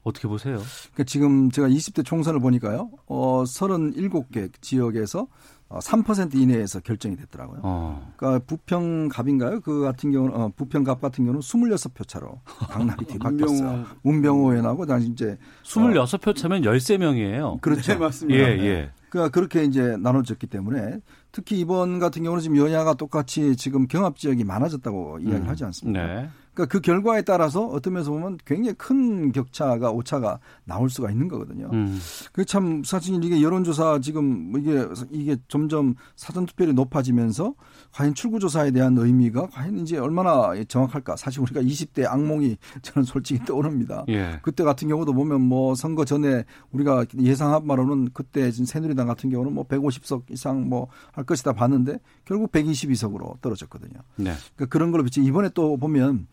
[0.05, 0.59] 어떻게 보세요?
[0.93, 2.91] 그러니까 지금 제가 20대 총선을 보니까요.
[3.07, 5.27] 어 37개 지역에서
[5.69, 7.61] 3% 어, 이내에서 결정이 됐더라고요.
[7.65, 8.13] 어.
[8.17, 9.61] 그러니까 부평갑인가요?
[9.61, 12.41] 그 같은 경우는 어, 부평갑 같은 경우는 26표 차로
[12.71, 13.85] 강남이 뒤바뀌었어요.
[14.03, 17.61] 문병호 의원하고 당시 이제 26표 차면 13명이에요.
[17.61, 17.93] 그렇죠.
[17.93, 18.41] 네, 맞습니다.
[18.41, 18.91] 예, 예.
[19.09, 21.01] 그러니까 그렇게 이제 나눠졌기 때문에
[21.33, 25.49] 특히 이번 같은 경우는 지금 여야가 똑같이 지금 경합 지역이 많아졌다고 이야기를 음.
[25.49, 26.07] 하지 않습니까?
[26.07, 26.29] 네.
[26.57, 31.71] 그러니까 그 결과에 따라서 어떤 면에서 보면 굉장히 큰 격차가 오차가 나올 수가 있는 거거든요.
[31.73, 32.01] 음.
[32.33, 37.55] 그참 사실 이게 여론조사 지금 이게 이게 점점 사전 투표율이 높아지면서
[37.93, 41.17] 과연 출구조사에 대한 의미가 과연 이제 얼마나 정확할까?
[41.17, 44.05] 사실 우리가 20대 악몽이 저는 솔직히 떠오릅니다.
[44.09, 44.41] 예.
[44.43, 49.65] 그때 같은 경우도 보면 뭐 선거 전에 우리가 예상한 바로는 그때 새누리당 같은 경우는 뭐
[49.65, 54.01] 150석 이상 뭐 할 것이다 봤는데 결국 122석으로 떨어졌거든요.
[54.17, 54.33] 네.
[54.55, 56.27] 그러니까 그런 걸로 비치 이번에 또 보면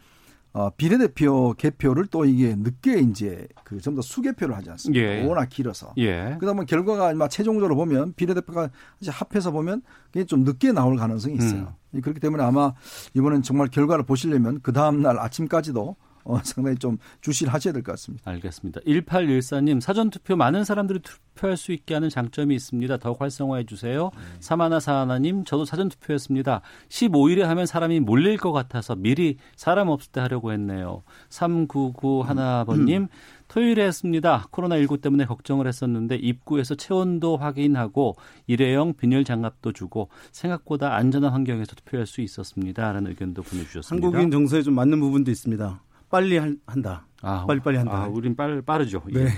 [0.54, 5.04] 어, 비례대표 개표를 또 이게 늦게 이제 그 좀 더 수개표를 하지 않습니까?
[5.04, 5.26] 예.
[5.26, 5.94] 워낙 길어서.
[5.98, 6.38] 예.
[6.40, 8.70] 그다음에 결과가 아마 최종적으로 보면 비례대표가
[9.02, 9.82] 이제 합해서 보면
[10.12, 11.74] 그게 좀 늦게 나올 가능성이 있어요.
[11.96, 12.02] 음.
[12.02, 12.74] 그렇기 때문에 아마
[13.16, 15.96] 이번엔 정말 결과를 보시려면 그 다음 날 아침까지도
[16.26, 18.30] 어, 상당히 좀 주시하셔야 될 것 같습니다.
[18.32, 18.82] 알겠습니다.
[18.82, 22.98] 1814님, 사전투표 많은 사람들이 투표할 수 있게 하는 장점이 있습니다.
[22.98, 24.12] 더욱 활성화해 주세요.
[24.16, 24.22] 네.
[24.40, 26.62] 사마나 사하나님, 저도 사전투표였습니다.
[26.90, 31.04] 15일에 하면 사람이 몰릴 것 같아서 미리 사람 없을 때 하려고 했네요.
[31.30, 33.08] 399 하나번님, 음.
[33.50, 34.48] 토요일에 했습니다.
[34.52, 38.16] 코로나19 때문에 걱정을 했었는데 입구에서 체온도 확인하고
[38.48, 42.92] 일회용 비닐 장갑도 주고 생각보다 안전한 환경에서 투표할 수 있었습니다.
[42.92, 44.08] 라는 의견도 보내주셨습니다.
[44.08, 45.82] 한국인 정서에 좀 맞는 부분도 있습니다.
[46.14, 46.38] 빨리
[46.68, 47.08] 한다.
[47.24, 48.04] 아, 빨리빨리 한다.
[48.04, 49.02] 아, 우린 빨, 빠르죠.
[49.10, 49.14] 예.
[49.14, 49.26] 네.
[49.26, 49.30] 예.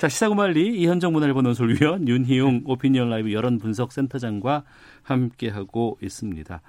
[0.00, 4.64] 자, 시사구말리 이현정 문화일보 논설위원 윤희용 오피니언 라이브 여론 분석 센터장과
[5.04, 6.60] 함께하고 있습니다.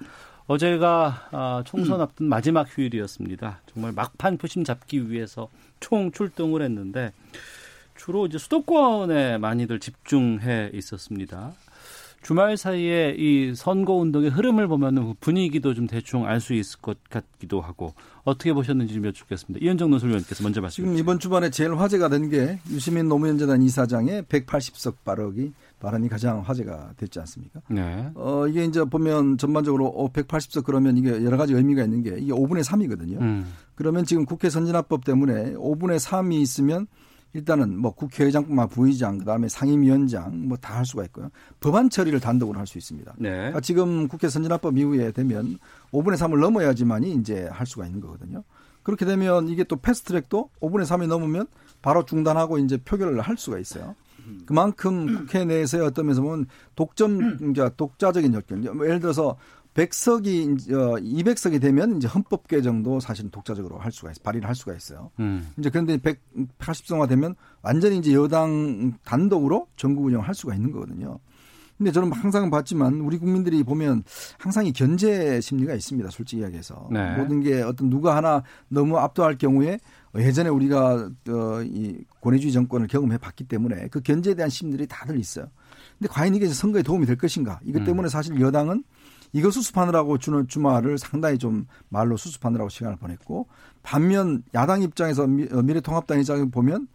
[0.46, 3.62] 어제가 아, 총선 앞둔 마지막 휴일이었습니다.
[3.66, 5.48] 정말 막판 표심 잡기 위해서
[5.80, 7.12] 총 출동을 했는데
[7.96, 11.52] 주로 이제 수도권에 많이들 집중해 있었습니다.
[12.28, 17.62] 주말 사이에 이 선거 운동의 흐름을 보면 분위기도 좀 대충 알 수 있을 것 같기도
[17.62, 19.64] 하고 어떻게 보셨는지 좀 여쭙겠습니다.
[19.64, 20.94] 이현정 논설위원께서 먼저 말씀해 주시죠.
[20.94, 26.40] 지금 이번 주말에 제일 화제가 된 게 유시민 노무현 재단 이사장의 180석 발언이 발언이 가장
[26.40, 27.62] 화제가 됐지 않습니까?
[27.70, 28.10] 네.
[28.14, 32.30] 어, 이게 이제 보면 전반적으로 어, 180석 그러면 이게 여러 가지 의미가 있는 게 이게
[32.30, 33.22] 5분의 3이거든요.
[33.22, 33.46] 음.
[33.74, 36.88] 그러면 지금 국회 선진화법 때문에 5분의 3이 있으면
[37.34, 41.30] 일단은 뭐 국회의장뿐만 부의장 그다음에 상임위원장 뭐 다 할 수가 있고요.
[41.60, 43.14] 법안 처리를 단독으로 할 수 있습니다.
[43.18, 43.30] 네.
[43.30, 45.58] 그러니까 지금 국회 선진화법 이후에 되면
[45.92, 48.44] 5분의 3을 넘어야지만이 이제 할 수가 있는 거거든요.
[48.82, 51.46] 그렇게 되면 이게 또 패스트트랙도 5분의 3이 넘으면
[51.82, 53.94] 바로 중단하고 이제 표결을 할 수가 있어요.
[54.44, 58.64] 그만큼 국회 내에서의 어떤 면에서 보면 독점, 그러니까 독자적인 역경.
[58.64, 59.36] 예를 들어서
[59.78, 65.10] 100석이 200석이 되면 이제 헌법 개정도 사실은 독자적으로 할 수가 있어 발의를 할 수가 있어요.
[65.20, 65.48] 음.
[65.56, 71.20] 이제 그런데 180석화 되면 완전히 이제 여당 단독으로 전국 운영을 할 수가 있는 거거든요.
[71.76, 74.02] 근데 저는 항상 봤지만 우리 국민들이 보면
[74.36, 76.10] 항상 이 견제 심리가 있습니다.
[76.10, 77.16] 솔직히 이야기해서 네.
[77.16, 79.78] 모든 게 어떤 누가 하나 너무 압도할 경우에
[80.16, 85.46] 예전에 우리가 어, 이 권위주의 정권을 경험해 봤기 때문에 그 견제에 대한 심리들이 다들 있어요.
[85.98, 87.60] 근데 과연 이게 선거에 도움이 될 것인가?
[87.64, 88.08] 이것 때문에 음.
[88.08, 88.82] 사실 여당은
[89.32, 93.46] 이거 수습하느라고 주는 주말을 상당히 좀 말로 수습하느라고 시간을 보냈고
[93.82, 96.88] 반면 야당 입장에서 어, 미래통합당 입장에 보면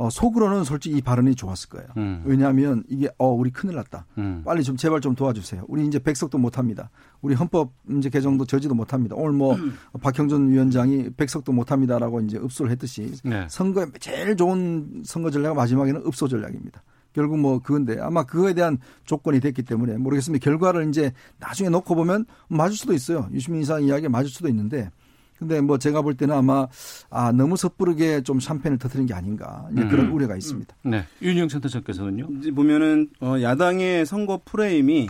[0.00, 1.86] 어, 속으로는 솔직히 이 발언이 좋았을 거예요.
[1.98, 2.22] 음.
[2.24, 4.06] 왜냐하면 이게 어 우리 큰일 났다.
[4.16, 4.40] 음.
[4.46, 5.64] 빨리 좀 제발 좀 도와주세요.
[5.68, 6.88] 우리 이제 백석도 못합니다.
[7.20, 9.14] 우리 헌법 이제 개정도 저지도 못합니다.
[9.14, 9.74] 오늘 뭐 음.
[10.00, 13.46] 박형준 위원장이 백석도 못합니다라고 이제 읍소를 했듯이 네.
[13.50, 16.82] 선거에 제일 좋은 선거 전략 마지막에는 읍소 전략입니다.
[17.12, 20.42] 결국 뭐 그건데 아마 그거에 대한 조건이 됐기 때문에 모르겠습니다.
[20.42, 23.28] 결과를 이제 나중에 놓고 보면 맞을 수도 있어요.
[23.32, 24.90] 유시민 이상 이야기 맞을 수도 있는데
[25.38, 26.68] 근데 뭐 제가 볼 때는 아마
[27.08, 30.14] 아 너무 섣부르게 좀 샴페인을 터트린 게 아닌가 이제 그런 음.
[30.14, 30.76] 우려가 있습니다.
[30.84, 32.28] 네, 윤영 센터장께서는요.
[32.38, 35.08] 이제 보면은 어, 야당의 선거 프레임이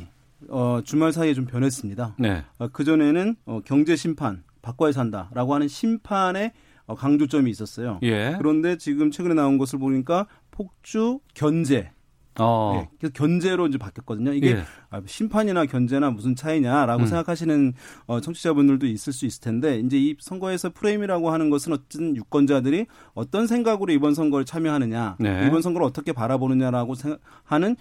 [0.48, 2.14] 어, 주말 사이에 좀 변했습니다.
[2.20, 2.44] 네.
[2.58, 6.52] 어, 그 전에는 어, 경제 심판 바꿔야 산다라고 하는 심판의
[6.86, 7.98] 어, 강조점이 있었어요.
[8.02, 8.34] 예.
[8.38, 10.26] 그런데 지금 최근에 나온 것을 보니까
[10.60, 11.90] 폭주, 견제.
[12.38, 12.86] 어.
[13.02, 14.32] 네, 견제로 이제 바뀌었거든요.
[14.32, 14.62] 이게 예.
[14.90, 17.06] 아, 심판이나 견제나 무슨 차이냐라고 음.
[17.06, 17.72] 생각하시는
[18.06, 23.46] 어, 청취자분들도 있을 수 있을 텐데 이제 이 선거에서 프레임이라고 하는 것은 어떤 유권자들이 어떤
[23.46, 25.46] 생각으로 이번 선거를 참여하느냐, 네.
[25.46, 27.76] 이번 선거를 어떻게 바라보느냐라고 생각하는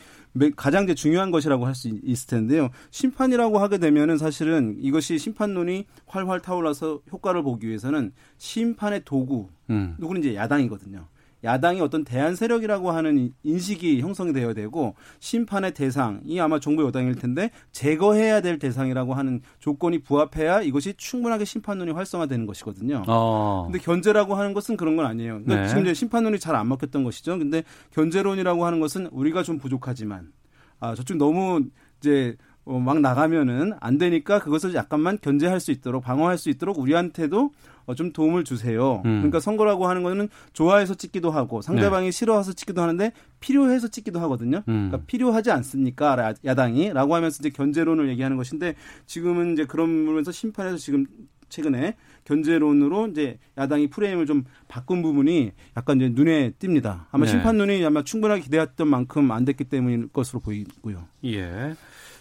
[0.55, 2.69] 가장 이제 중요한 것이라고 할 수 있을 텐데요.
[2.91, 9.95] 심판이라고 하게 되면은 사실은 이것이 심판론이 활활 타올라서 효과를 보기 위해서는 심판의 도구, 음.
[9.99, 11.07] 누구는 이제 야당이거든요.
[11.43, 17.49] 야당이 어떤 대안 세력이라고 하는 인식이 형성이 되어야 되고 심판의 대상이 아마 정부 여당일 텐데
[17.71, 23.03] 제거해야 될 대상이라고 하는 조건이 부합해야 이것이 충분하게 심판론이 활성화되는 것이거든요.
[23.07, 23.63] 어.
[23.65, 25.41] 근데 견제라고 하는 것은 그런 건 아니에요.
[25.43, 25.67] 그러니까 네.
[25.67, 27.37] 지금 이제 심판론이 잘 안 먹혔던 것이죠.
[27.39, 30.33] 근데 견제론이라고 하는 것은 우리가 좀 부족하지만
[30.81, 31.61] 아 저쪽 너무
[32.01, 32.35] 이제
[32.69, 37.51] 어, 막 나가면은 안 되니까 그것을 약간만 견제할 수 있도록 방어할 수 있도록 우리한테도
[37.87, 39.01] 어, 좀 도움을 주세요.
[39.05, 39.21] 음.
[39.21, 42.11] 그러니까 선거라고 하는 거는 좋아해서 찍기도 하고 상대방이 네.
[42.11, 44.57] 싫어해서 찍기도 하는데 필요해서 찍기도 하거든요.
[44.67, 44.89] 음.
[44.89, 46.35] 그러니까 필요하지 않습니까?
[46.45, 48.75] 야당이라고 하면서 이제 견제론을 얘기하는 것인데
[49.07, 51.07] 지금은 이제 그런 부분에서 심판에서 지금
[51.49, 51.95] 최근에
[52.25, 57.05] 견제론으로 이제 야당이 프레임을 좀 바꾼 부분이 약간 이제 눈에 띕니다.
[57.09, 57.31] 아마 네.
[57.31, 61.07] 심판론이 아마 충분하게 기대했던 만큼 안 됐기 때문일 것으로 보이고요.
[61.25, 61.75] 예.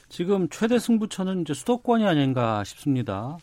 [0.09, 3.39] 지금 최대 승부처는 이제 수도권이 아닌가 싶습니다.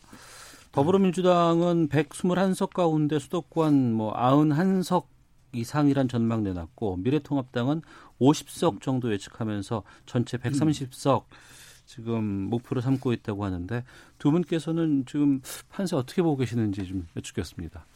[0.72, 5.06] 더불어민주당은 121석 가운데 수도권 뭐 91석
[5.52, 7.82] 이상이란 전망 내놨고 미래통합당은
[8.20, 11.24] 50석 정도 예측하면서 전체 130석
[11.86, 13.84] 지금 목표로 삼고 있다고 하는데
[14.18, 15.40] 두 분께서는 지금
[15.70, 17.86] 판세 어떻게 보고 계시는지 좀 여쭙겠습니다.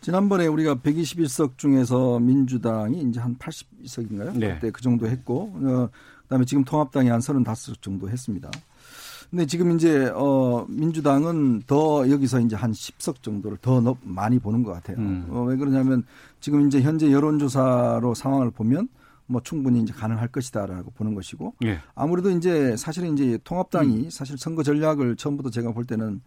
[0.00, 4.36] 지난번에 우리가 121석 중에서 민주당이 이제 한 80석인가요?
[4.36, 4.54] 네.
[4.54, 5.88] 그때 그 정도 했고 어,
[6.32, 8.50] 그다음에 지금 통합당이 한 35석 정도 했습니다.
[9.30, 14.72] 근데 지금 이제 어 민주당은 더 여기서 이제 한 10석 정도를 더 많이 보는 것
[14.72, 14.98] 같아요.
[14.98, 15.26] 음.
[15.30, 16.04] 어, 왜 그러냐면
[16.40, 18.88] 지금 이제 현재 여론조사로 상황을 보면
[19.26, 21.80] 뭐 충분히 이제 가능할 것이다라고 보는 것이고 예.
[21.94, 24.10] 아무래도 이제 사실은 이제 통합당이 음.
[24.10, 26.20] 사실 선거 전략을 처음부터 제가 볼 때는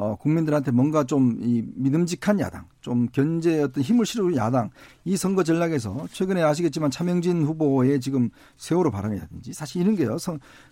[0.00, 4.70] 어, 국민들한테 뭔가 좀 이 믿음직한 야당, 좀 견제 어떤 힘을 실어주는 야당
[5.04, 10.16] 이 선거 전략에서 최근에 아시겠지만 차명진 후보의 지금 세월호 발언이라든지 사실 이런 게요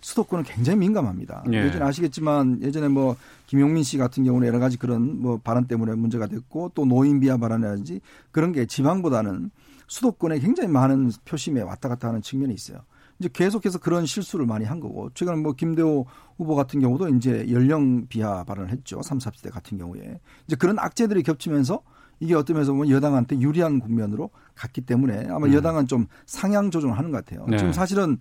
[0.01, 1.43] 수도권은 굉장히 민감합니다.
[1.51, 1.65] 예.
[1.65, 3.15] 예전에 아시겠지만 예전에 뭐
[3.47, 7.37] 김용민 씨 같은 경우는 여러 가지 그런 뭐 발언 때문에 문제가 됐고 또 노인 비하
[7.37, 8.01] 발언이라든지
[8.31, 9.51] 그런 게 지방보다는
[9.87, 12.79] 수도권에 굉장히 많은 표심에 왔다 갔다 하는 측면이 있어요.
[13.19, 16.05] 이제 계속해서 그런 실수를 많이 한 거고 최근 뭐 김대호
[16.37, 19.01] 후보 같은 경우도 이제 연령 비하 발언을 했죠.
[19.01, 20.19] 3, 40대 같은 경우에.
[20.47, 21.81] 이제 그런 악재들이 겹치면서
[22.21, 25.53] 이게 어떤 면에서 보면 여당한테 유리한 국면으로 갔기 때문에 아마 음.
[25.53, 27.45] 여당은 좀 상향 조정을 하는 것 같아요.
[27.47, 27.57] 네.
[27.57, 28.17] 지금 사실은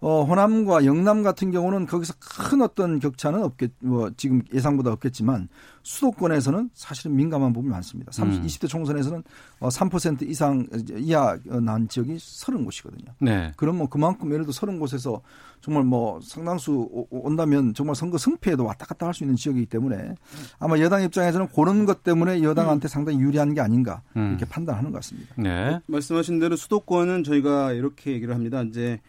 [0.00, 5.48] 어, 호남과 영남 같은 경우는 거기서 큰 어떤 격차는 없겠, 뭐, 지금 예상보다 없겠지만
[5.82, 8.10] 수도권에서는 사실은 민감한 부분이 많습니다.
[8.12, 8.46] 30, 음.
[8.46, 9.22] 20대 총선에서는
[9.60, 13.12] 어, 3% 이상 이하 난 지역이 30곳이거든요.
[13.20, 13.52] 네.
[13.56, 15.20] 그럼 뭐 그만큼 예를 들어 30곳에서
[15.60, 20.14] 정말 뭐 상당수 온다면 정말 선거 승패에도 왔다 갔다 할 수 있는 지역이기 때문에
[20.58, 22.88] 아마 여당 입장에서는 그런 것 때문에 여당한테 음.
[22.88, 24.30] 상당히 유리한 게 아닌가 음.
[24.30, 25.34] 이렇게 판단하는 것 같습니다.
[25.36, 25.80] 네.
[25.86, 28.62] 말씀하신 대로 수도권은 저희가 이렇게 얘기를 합니다.
[28.62, 29.00] 이제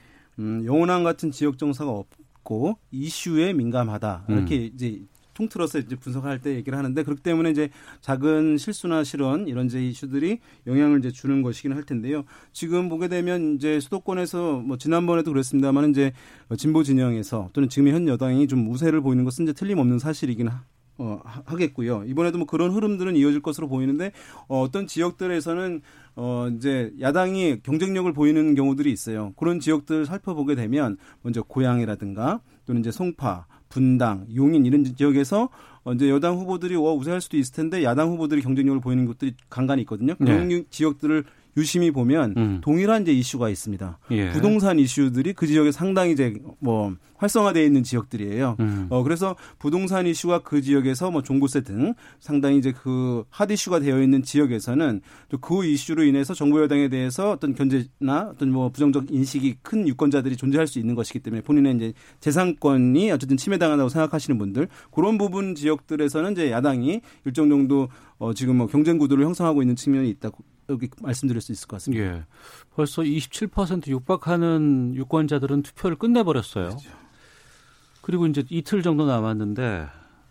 [0.42, 4.72] 음, 영호남 같은 지역 정서가 없고 이슈에 민감하다 이렇게 음.
[4.74, 5.02] 이제
[5.34, 7.70] 통틀어서 이제 분석할 때 얘기를 하는데 그렇기 때문에 이제
[8.02, 12.24] 작은 실수나 실언 이런 이제 이슈들이 영향을 이제 주는 것이긴 할 텐데요.
[12.52, 16.12] 지금 보게 되면 이제 수도권에서 뭐 지난번에도 그랬습니다만 이제
[16.58, 20.64] 진보 진영에서 또는 지금 현 여당이 좀 우세를 보이는 것은 이제 틀림없는 사실이긴 하,
[21.02, 22.04] 어, 하겠고요.
[22.06, 24.12] 이번에도 뭐 그런 흐름들은 이어질 것으로 보이는데
[24.48, 25.82] 어, 어떤 지역들에서는
[26.16, 29.34] 어, 이제 야당이 경쟁력을 보이는 경우들이 있어요.
[29.36, 35.50] 그런 지역들 살펴보게 되면 먼저 고양이라든가 또는 이제 송파, 분당, 용인 이런 지역에서
[35.84, 39.82] 어, 이제 여당 후보들이 와 우세할 수도 있을 텐데 야당 후보들이 경쟁력을 보이는 곳들이 간간히
[39.82, 40.14] 있거든요.
[40.16, 40.64] 그런 네.
[40.70, 41.24] 지역들을
[41.58, 42.62] 유심히 보면 음.
[42.62, 44.00] 동일한 이제 이슈가 있습니다.
[44.12, 44.30] 예.
[44.32, 48.58] 부동산 이슈들이 그 지역에 상당히 이제 뭐 활성화되어 있는 지역들이에요.
[48.60, 48.88] 음.
[48.90, 54.02] 어 그래서 부동산 이슈가 그 지역에서 뭐 종부세 등 상당히 이제 그 핫 이슈가 되어
[54.02, 59.88] 있는 지역에서는 또그 이슈로 인해서 정부 여당에 대해서 어떤 견제나 어떤 뭐 부정적 인식이 큰
[59.88, 65.56] 유권자들이 존재할 수 있는 것이기 때문에 본인의 이제 재산권이 어쨌든 침해당한다고 생각하시는 분들 그런 부분
[65.56, 70.90] 지역들에서는 이제 야당이 일정 정도 어 지금 뭐 경쟁 구도를 형성하고 있는 측면이 있다고 여기
[71.02, 72.04] 말씀드릴 수 있을 것 같습니다.
[72.04, 72.24] 예.
[72.76, 76.70] 벌써 27% 육박하는 유권자들은 투표를 끝내버렸어요.
[76.70, 76.90] 그렇죠.
[78.02, 79.88] 그리고 이제 이틀 정도 남았는데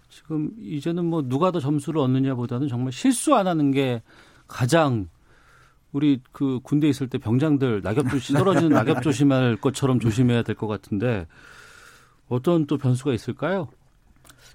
[0.09, 4.03] 지금 이제는 뭐 누가 더 점수를 얻느냐보다는 정말 실수 안 하는 게
[4.49, 5.09] 가장
[5.93, 10.67] 우리 그 군대 있을 때 병장들 낙엽 조심 떨어지는 낙엽 조심할 것처럼 조심해야 될 것
[10.67, 11.27] 같은데
[12.29, 13.69] 어떤 또 변수가 있을까요?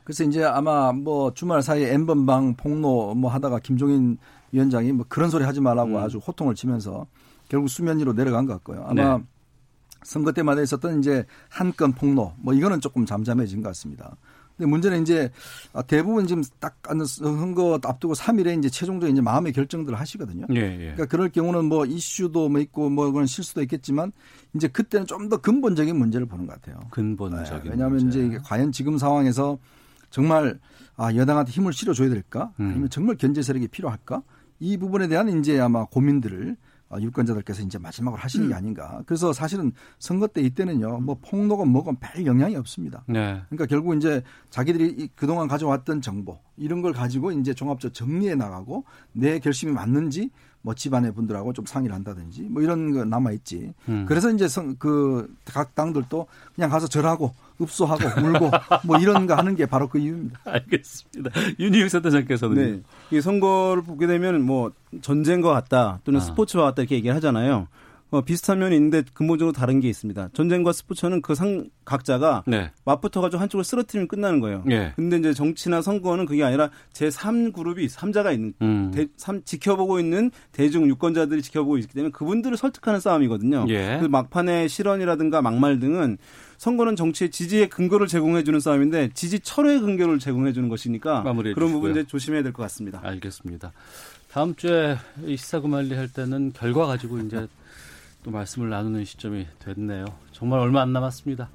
[0.04, 4.18] 그래서 이제 아마 뭐 주말 사이에 엠번방 폭로 뭐 하다가 김종인
[4.56, 5.97] 위원장이 뭐 그런 소리 하지 말라고 음.
[5.97, 7.06] 아주 호통을 치면서
[7.49, 8.86] 결국 수면 위로 내려간 것 같고요.
[8.88, 9.24] 아마 네.
[10.03, 14.16] 선거 때마다 있었던 이제 한 건 폭로 뭐 이거는 조금 잠잠해진 것 같습니다.
[14.56, 15.30] 근데 문제는 이제
[15.88, 16.78] 대부분 지금 딱
[17.08, 20.45] 선거 앞두고 3일에 이제 최종적인 이제 마음의 결정들을 하시거든요.
[20.51, 20.78] 예, 예.
[20.78, 24.14] 그러니까 그럴 경우는 뭐 이슈도 뭐 있고 뭐 그런 실수도 있겠지만
[24.53, 26.80] 이제 그때는 좀 더 근본적인 문제를 보는 것 같아요.
[26.91, 27.64] 근본적인.
[27.66, 28.26] 네, 왜냐하면 문제.
[28.26, 29.58] 이제 과연 지금 상황에서
[30.10, 30.58] 정말
[30.95, 32.53] 아 여당한테 힘을 실어줘야 될까?
[32.62, 32.70] 음.
[32.70, 34.22] 아니면 정말 견제 세력이 필요할까?
[34.60, 36.56] 이 부분에 대한 이제 아마 고민들을
[36.89, 38.58] 어, 유권자들께서 이제 마지막으로 하시는 게 음.
[38.58, 39.01] 아닌가.
[39.08, 43.03] 그래서 사실은 선거 때 이때는요, 뭐 폭로건 뭐건 별 영향이 없습니다.
[43.08, 43.41] 네.
[43.49, 49.39] 그러니까 결국 이제 자기들이 그동안 가져왔던 정보 이런 걸 가지고 이제 종합적 정리해 나가고 내
[49.39, 50.30] 결심이 맞는지
[50.66, 53.72] 뭐 집안의 분들하고 좀 상의를 한다든지 뭐 이런 거 남아 있지.
[53.88, 54.05] 음.
[54.07, 54.47] 그래서 이제
[54.80, 58.51] 그 각 당들도 그냥 가서 절하고 읍소하고 울고
[58.84, 60.39] 뭐 이런 거 하는 게 바로 그 이유입니다.
[60.43, 61.32] 알겠습니다.
[61.59, 62.55] 윤희욱 센터장께서는
[63.11, 63.18] 네.
[63.18, 66.24] 이 선거를 보게 되면 뭐 전쟁과 같다 또는 아.
[66.24, 67.68] 스포츠와 같다 이렇게 얘기를 하잖아요.
[68.12, 70.30] 어, 비슷한 면이 있는데 근본적으로 다른 게 있습니다.
[70.34, 72.72] 전쟁과 스포츠는 그 상 각자가 네.
[72.86, 74.64] 맞붙어가지고 한쪽을 쓰러뜨리면 끝나는 거예요.
[74.66, 74.93] 네.
[74.95, 78.91] 근데 이제 정치나 선거는 그게 아니라 제 3그룹이 3자가 있는 음.
[78.93, 83.66] 대, 3, 지켜보고 있는 대중 유권자들이 지켜보고 있기 때문에 그분들을 설득하는 싸움이거든요.
[83.70, 83.97] 예.
[84.01, 86.18] 그 막판의 실언이라든가 막말 등은
[86.58, 91.91] 선거는 정치의 지지의 근거를 제공해 주는 싸움인데 지지 철회 근거를 제공해 주는 것이니까 그런 부분
[91.91, 93.01] 이제 조심해야 될 것 같습니다.
[93.03, 93.74] 알겠습니다.
[94.32, 97.47] 다음 주에 이 시사구말리 할 때는 결과 가지고 이제
[98.26, 100.06] 또 말씀을 나누는 시점이 됐네요.
[100.32, 101.48] 정말 얼마 안 남았습니다.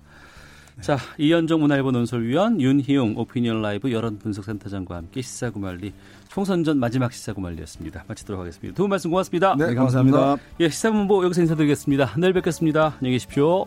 [0.77, 0.83] 네.
[0.83, 5.93] 자, 이현정 문화일보 논설위원 윤희용 오피니언 라이브 여론 분석센터장과 함께 시사구말리
[6.29, 8.05] 총선 전 마지막 시사구말리였습니다.
[8.07, 8.77] 마치도록 하겠습니다.
[8.77, 9.57] 두분 말씀 고맙습니다.
[9.59, 10.37] 네, 감사합니다.
[10.61, 12.15] 예, 시사문보 여기서 인사드리겠습니다.
[12.19, 12.95] 내일 뵙겠습니다.
[12.99, 13.67] 안녕히 계십시오.